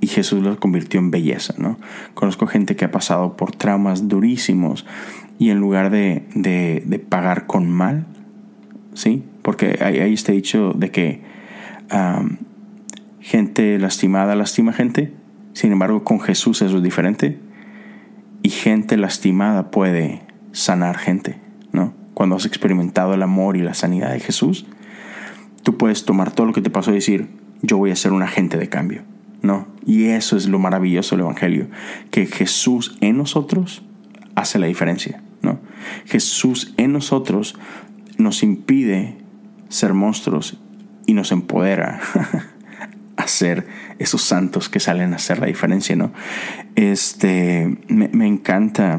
y 0.00 0.06
Jesús 0.06 0.42
los 0.42 0.58
convirtió 0.58 1.00
en 1.00 1.10
belleza, 1.10 1.54
¿no? 1.58 1.78
Conozco 2.14 2.46
gente 2.46 2.76
que 2.76 2.84
ha 2.84 2.90
pasado 2.90 3.36
por 3.36 3.52
traumas 3.52 4.08
durísimos 4.08 4.86
y 5.38 5.48
en 5.50 5.58
lugar 5.58 5.90
de, 5.90 7.02
pagar 7.08 7.46
con 7.46 7.70
mal, 7.70 8.06
¿sí? 8.92 9.24
Porque 9.42 9.78
hay, 9.80 10.12
este 10.12 10.32
dicho 10.32 10.74
de 10.76 10.90
que 10.90 11.22
gente 13.20 13.78
lastimada 13.78 14.36
lastima 14.36 14.74
gente, 14.74 15.14
sin 15.54 15.72
embargo 15.72 16.04
con 16.04 16.20
Jesús 16.20 16.60
eso 16.60 16.76
es 16.76 16.82
diferente 16.82 17.38
y 18.42 18.50
gente 18.50 18.98
lastimada 18.98 19.70
puede 19.70 20.27
sanar 20.58 20.98
gente, 20.98 21.38
¿no? 21.72 21.94
Cuando 22.14 22.34
has 22.36 22.44
experimentado 22.44 23.14
el 23.14 23.22
amor 23.22 23.56
y 23.56 23.62
la 23.62 23.74
sanidad 23.74 24.12
de 24.12 24.18
Jesús, 24.18 24.66
tú 25.62 25.76
puedes 25.76 26.04
tomar 26.04 26.32
todo 26.32 26.48
lo 26.48 26.52
que 26.52 26.60
te 26.60 26.70
pasó 26.70 26.90
y 26.90 26.94
decir, 26.94 27.28
yo 27.62 27.78
voy 27.78 27.92
a 27.92 27.96
ser 27.96 28.12
un 28.12 28.22
agente 28.24 28.58
de 28.58 28.68
cambio, 28.68 29.02
¿no? 29.40 29.68
Y 29.86 30.06
eso 30.06 30.36
es 30.36 30.48
lo 30.48 30.58
maravilloso 30.58 31.14
del 31.14 31.24
Evangelio, 31.24 31.68
que 32.10 32.26
Jesús 32.26 32.98
en 33.00 33.16
nosotros 33.16 33.84
hace 34.34 34.58
la 34.58 34.66
diferencia, 34.66 35.22
¿no? 35.42 35.60
Jesús 36.06 36.74
en 36.76 36.92
nosotros 36.92 37.54
nos 38.18 38.42
impide 38.42 39.16
ser 39.68 39.94
monstruos 39.94 40.60
y 41.06 41.14
nos 41.14 41.30
empodera 41.30 42.00
a 43.16 43.28
ser 43.28 43.68
esos 44.00 44.22
santos 44.22 44.68
que 44.68 44.80
salen 44.80 45.12
a 45.12 45.16
hacer 45.16 45.38
la 45.38 45.46
diferencia, 45.46 45.94
¿no? 45.94 46.12
Este, 46.74 47.78
me, 47.86 48.08
me 48.08 48.26
encanta, 48.26 48.98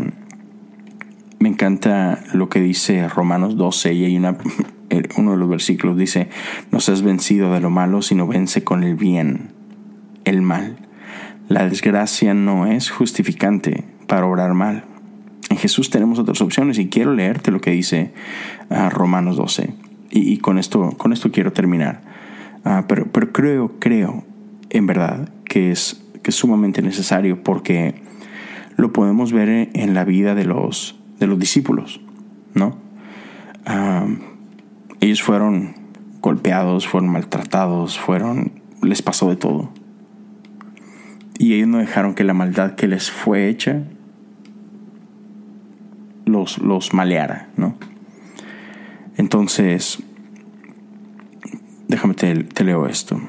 me 1.39 1.49
encanta 1.49 2.23
lo 2.33 2.49
que 2.49 2.59
dice 2.59 3.07
Romanos 3.07 3.57
12 3.57 3.93
y 3.93 4.05
hay 4.05 4.17
una, 4.17 4.37
uno 5.17 5.31
de 5.31 5.37
los 5.37 5.49
versículos 5.49 5.97
dice, 5.97 6.29
no 6.71 6.79
seas 6.79 7.01
vencido 7.01 7.53
de 7.53 7.61
lo 7.61 7.69
malo, 7.69 8.01
sino 8.01 8.27
vence 8.27 8.63
con 8.63 8.83
el 8.83 8.95
bien 8.95 9.53
el 10.25 10.41
mal. 10.41 10.77
La 11.47 11.67
desgracia 11.67 12.33
no 12.33 12.67
es 12.67 12.89
justificante 12.89 13.85
para 14.07 14.25
obrar 14.25 14.53
mal. 14.53 14.83
En 15.49 15.57
Jesús 15.57 15.89
tenemos 15.89 16.19
otras 16.19 16.41
opciones 16.41 16.77
y 16.77 16.89
quiero 16.89 17.13
leerte 17.13 17.49
lo 17.49 17.59
que 17.59 17.71
dice 17.71 18.13
uh, 18.69 18.89
Romanos 18.89 19.37
12. 19.37 19.73
Y, 20.11 20.33
y, 20.33 20.37
con, 20.37 20.59
esto, 20.59 20.91
con 20.97 21.13
esto 21.13 21.31
quiero 21.31 21.53
terminar. 21.53 22.01
Uh, 22.65 22.83
pero, 22.87 23.11
pero 23.11 23.31
creo, 23.31 23.79
creo 23.79 24.23
en 24.69 24.85
verdad 24.85 25.29
que 25.45 25.71
es, 25.71 26.03
que 26.21 26.29
es 26.29 26.35
sumamente 26.35 26.81
necesario 26.81 27.41
porque 27.41 27.95
lo 28.75 28.93
podemos 28.93 29.33
ver 29.33 29.69
en 29.73 29.93
la 29.93 30.03
vida 30.05 30.35
de 30.35 30.45
los, 30.45 30.99
de 31.19 31.27
los 31.27 31.39
discípulos, 31.39 32.01
¿no? 32.53 32.77
Ellos 35.01 35.21
fueron 35.21 35.75
golpeados, 36.21 36.87
fueron 36.87 37.09
maltratados, 37.09 37.97
fueron, 37.97 38.51
les 38.81 39.01
pasó 39.01 39.29
de 39.29 39.35
todo. 39.35 39.69
Y 41.37 41.53
ellos 41.53 41.69
no 41.69 41.77
dejaron 41.77 42.15
que 42.15 42.23
la 42.23 42.33
maldad 42.33 42.75
que 42.75 42.87
les 42.87 43.09
fue 43.09 43.47
hecha 43.47 43.83
los, 46.25 46.57
los 46.57 46.93
maleara, 46.93 47.49
¿no? 47.55 47.75
Entonces, 49.15 50.03
déjame 51.87 52.13
te, 52.13 52.43
te 52.43 52.63
leo 52.63 52.87
esto. 52.87 53.19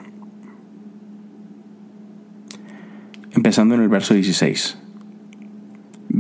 Empezando 3.33 3.77
en 3.77 3.83
el 3.83 3.89
verso 3.89 4.15
16. 4.15 4.77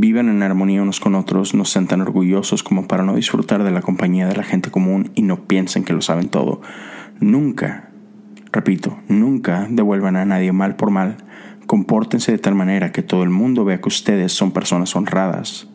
Vivan 0.00 0.30
en 0.30 0.42
armonía 0.42 0.80
unos 0.80 0.98
con 0.98 1.14
otros, 1.14 1.52
no 1.52 1.66
sean 1.66 1.86
tan 1.86 2.00
orgullosos 2.00 2.62
como 2.62 2.88
para 2.88 3.04
no 3.04 3.16
disfrutar 3.16 3.64
de 3.64 3.70
la 3.70 3.82
compañía 3.82 4.26
de 4.26 4.34
la 4.34 4.44
gente 4.44 4.70
común 4.70 5.10
y 5.14 5.20
no 5.20 5.44
piensen 5.44 5.84
que 5.84 5.92
lo 5.92 6.00
saben 6.00 6.30
todo. 6.30 6.62
Nunca, 7.20 7.90
repito, 8.50 8.98
nunca 9.08 9.66
devuelvan 9.68 10.16
a 10.16 10.24
nadie 10.24 10.52
mal 10.52 10.76
por 10.76 10.90
mal. 10.90 11.18
Compórtense 11.66 12.32
de 12.32 12.38
tal 12.38 12.54
manera 12.54 12.92
que 12.92 13.02
todo 13.02 13.24
el 13.24 13.28
mundo 13.28 13.66
vea 13.66 13.82
que 13.82 13.90
ustedes 13.90 14.32
son 14.32 14.52
personas 14.52 14.96
honradas. 14.96 15.68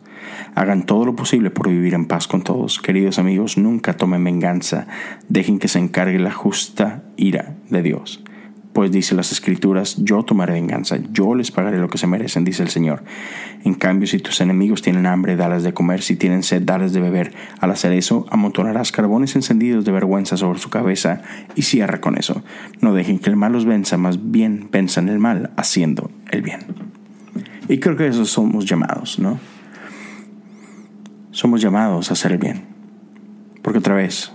Hagan 0.56 0.86
todo 0.86 1.04
lo 1.04 1.14
posible 1.14 1.52
por 1.52 1.68
vivir 1.68 1.94
en 1.94 2.06
paz 2.06 2.26
con 2.26 2.42
todos. 2.42 2.80
Queridos 2.80 3.20
amigos, 3.20 3.56
nunca 3.56 3.96
tomen 3.96 4.24
venganza. 4.24 4.88
Dejen 5.28 5.60
que 5.60 5.68
se 5.68 5.78
encargue 5.78 6.18
la 6.18 6.32
justa 6.32 7.04
ira 7.16 7.54
de 7.70 7.80
Dios. 7.80 8.24
Pues 8.76 8.92
dice 8.92 9.14
las 9.14 9.32
escrituras, 9.32 9.96
yo 10.04 10.22
tomaré 10.22 10.52
venganza, 10.52 10.98
yo 11.10 11.34
les 11.34 11.50
pagaré 11.50 11.78
lo 11.78 11.88
que 11.88 11.96
se 11.96 12.06
merecen, 12.06 12.44
dice 12.44 12.62
el 12.62 12.68
Señor. 12.68 13.04
En 13.64 13.72
cambio, 13.72 14.06
si 14.06 14.18
tus 14.18 14.42
enemigos 14.42 14.82
tienen 14.82 15.06
hambre, 15.06 15.34
dales 15.34 15.62
de 15.62 15.72
comer, 15.72 16.02
si 16.02 16.14
tienen 16.14 16.42
sed, 16.42 16.60
dales 16.60 16.92
de 16.92 17.00
beber. 17.00 17.32
Al 17.58 17.70
hacer 17.70 17.92
eso, 17.92 18.26
amontonarás 18.28 18.92
carbones 18.92 19.34
encendidos 19.34 19.86
de 19.86 19.92
vergüenza 19.92 20.36
sobre 20.36 20.58
su 20.58 20.68
cabeza 20.68 21.22
y 21.54 21.62
cierra 21.62 22.02
con 22.02 22.18
eso. 22.18 22.42
No 22.82 22.92
dejen 22.92 23.18
que 23.18 23.30
el 23.30 23.36
mal 23.36 23.52
los 23.52 23.64
venza, 23.64 23.96
más 23.96 24.30
bien 24.30 24.68
en 24.74 25.08
el 25.08 25.18
mal 25.20 25.52
haciendo 25.56 26.10
el 26.30 26.42
bien. 26.42 26.60
Y 27.70 27.78
creo 27.78 27.96
que 27.96 28.08
eso 28.08 28.26
somos 28.26 28.66
llamados, 28.66 29.18
¿no? 29.18 29.40
Somos 31.30 31.62
llamados 31.62 32.10
a 32.10 32.12
hacer 32.12 32.32
el 32.32 32.38
bien. 32.38 32.66
Porque 33.62 33.78
otra 33.78 33.94
vez, 33.94 34.32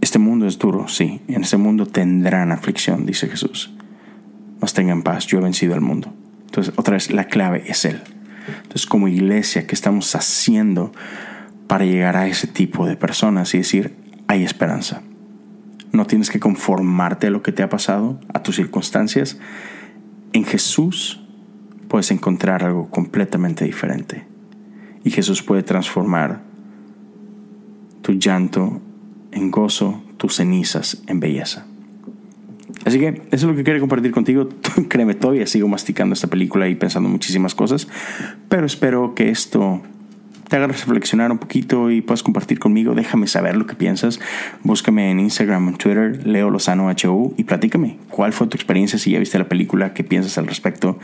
este 0.00 0.18
mundo 0.18 0.46
es 0.46 0.58
duro, 0.58 0.88
sí. 0.88 1.20
En 1.28 1.42
este 1.42 1.58
mundo 1.58 1.84
tendrán 1.84 2.52
aflicción, 2.52 3.04
dice 3.04 3.28
Jesús 3.28 3.70
mas 4.62 4.72
tengan 4.74 5.02
paz, 5.02 5.26
yo 5.26 5.38
he 5.38 5.42
vencido 5.42 5.74
al 5.74 5.80
mundo. 5.80 6.14
Entonces, 6.46 6.72
otra 6.76 6.94
vez, 6.94 7.10
la 7.10 7.24
clave 7.24 7.64
es 7.66 7.84
Él. 7.84 8.00
Entonces, 8.46 8.86
como 8.86 9.08
iglesia, 9.08 9.66
¿qué 9.66 9.74
estamos 9.74 10.14
haciendo 10.14 10.92
para 11.66 11.84
llegar 11.84 12.16
a 12.16 12.28
ese 12.28 12.46
tipo 12.46 12.86
de 12.86 12.96
personas 12.96 13.52
y 13.54 13.58
decir, 13.58 13.96
hay 14.28 14.44
esperanza? 14.44 15.02
No 15.90 16.06
tienes 16.06 16.30
que 16.30 16.38
conformarte 16.38 17.26
a 17.26 17.30
lo 17.30 17.42
que 17.42 17.50
te 17.50 17.64
ha 17.64 17.68
pasado, 17.68 18.20
a 18.32 18.42
tus 18.44 18.56
circunstancias. 18.56 19.36
En 20.32 20.44
Jesús 20.44 21.24
puedes 21.88 22.12
encontrar 22.12 22.62
algo 22.62 22.88
completamente 22.88 23.64
diferente. 23.64 24.26
Y 25.02 25.10
Jesús 25.10 25.42
puede 25.42 25.64
transformar 25.64 26.40
tu 28.02 28.12
llanto 28.12 28.80
en 29.32 29.50
gozo, 29.50 30.02
tus 30.18 30.36
cenizas 30.36 31.02
en 31.08 31.18
belleza. 31.18 31.66
Así 32.84 32.98
que 32.98 33.08
eso 33.08 33.22
es 33.30 33.42
lo 33.44 33.54
que 33.54 33.64
quería 33.64 33.80
compartir 33.80 34.10
contigo. 34.10 34.48
Créeme, 34.88 35.14
todavía 35.14 35.46
sigo 35.46 35.68
masticando 35.68 36.14
esta 36.14 36.26
película 36.26 36.68
y 36.68 36.74
pensando 36.74 37.08
muchísimas 37.08 37.54
cosas, 37.54 37.88
pero 38.48 38.66
espero 38.66 39.14
que 39.14 39.30
esto 39.30 39.82
te 40.52 40.56
haga 40.56 40.66
reflexionar 40.66 41.32
un 41.32 41.38
poquito 41.38 41.90
y 41.90 42.02
puedas 42.02 42.22
compartir 42.22 42.58
conmigo. 42.58 42.94
Déjame 42.94 43.26
saber 43.26 43.56
lo 43.56 43.66
que 43.66 43.74
piensas. 43.74 44.20
Búscame 44.62 45.10
en 45.10 45.18
Instagram, 45.18 45.68
en 45.68 45.76
Twitter, 45.76 46.26
Leo 46.26 46.50
Lozano 46.50 46.90
HU 46.90 47.34
y 47.38 47.44
platícame 47.44 47.96
cuál 48.10 48.34
fue 48.34 48.48
tu 48.48 48.56
experiencia, 48.56 48.98
si 48.98 49.12
ya 49.12 49.18
viste 49.18 49.38
la 49.38 49.48
película, 49.48 49.94
qué 49.94 50.04
piensas 50.04 50.36
al 50.36 50.46
respecto. 50.46 50.98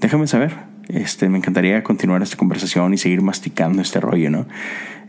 Déjame 0.00 0.26
saber. 0.26 0.72
Este, 0.88 1.28
me 1.28 1.38
encantaría 1.38 1.84
continuar 1.84 2.22
esta 2.22 2.36
conversación 2.36 2.92
y 2.92 2.98
seguir 2.98 3.22
masticando 3.22 3.80
este 3.80 4.00
rollo, 4.00 4.30
¿no? 4.30 4.46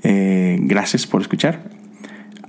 Eh, 0.03 0.59
gracias 0.61 1.07
por 1.07 1.21
escuchar. 1.21 1.63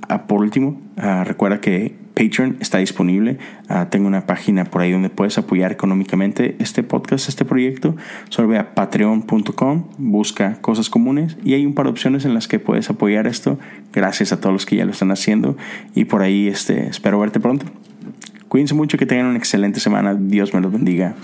Ah, 0.09 0.27
por 0.27 0.43
último, 0.43 0.79
ah, 0.99 1.25
recuerda 1.25 1.61
que 1.61 1.95
Patreon 2.14 2.57
está 2.61 2.79
disponible. 2.79 3.38
Ah, 3.68 3.88
tengo 3.90 4.07
una 4.07 4.27
página 4.27 4.64
por 4.64 4.83
ahí 4.83 4.92
donde 4.92 5.11
puedes 5.11 5.37
apoyar 5.37 5.72
económicamente 5.72 6.57
este 6.61 6.83
podcast, 6.83 7.29
este 7.29 7.44
proyecto. 7.44 7.96
Solo 8.29 8.48
ve 8.48 8.59
a 8.59 8.74
patreon.com, 8.74 9.85
busca 9.98 10.61
cosas 10.61 10.88
comunes 10.88 11.37
y 11.44 11.55
hay 11.55 11.66
un 11.66 11.74
par 11.74 11.87
de 11.87 11.90
opciones 11.90 12.24
en 12.24 12.35
las 12.35 12.48
que 12.48 12.59
puedes 12.59 12.88
apoyar 12.88 13.27
esto. 13.27 13.59
Gracias 13.92 14.33
a 14.33 14.40
todos 14.40 14.53
los 14.53 14.66
que 14.66 14.77
ya 14.77 14.85
lo 14.85 14.92
están 14.92 15.11
haciendo 15.11 15.57
y 15.94 16.05
por 16.05 16.22
ahí 16.22 16.48
este, 16.48 16.87
espero 16.87 17.18
verte 17.18 17.40
pronto. 17.40 17.66
Cuídense 18.48 18.74
mucho, 18.74 18.96
que 18.96 19.07
tengan 19.07 19.27
una 19.27 19.38
excelente 19.38 19.81
semana. 19.81 20.14
Dios 20.14 20.55
me 20.55 20.61
los 20.61 20.70
bendiga. 20.70 21.14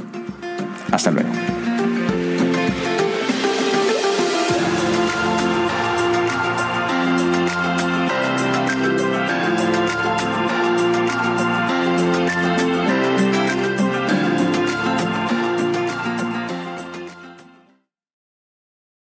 Hasta 0.90 1.12
luego. 1.12 1.28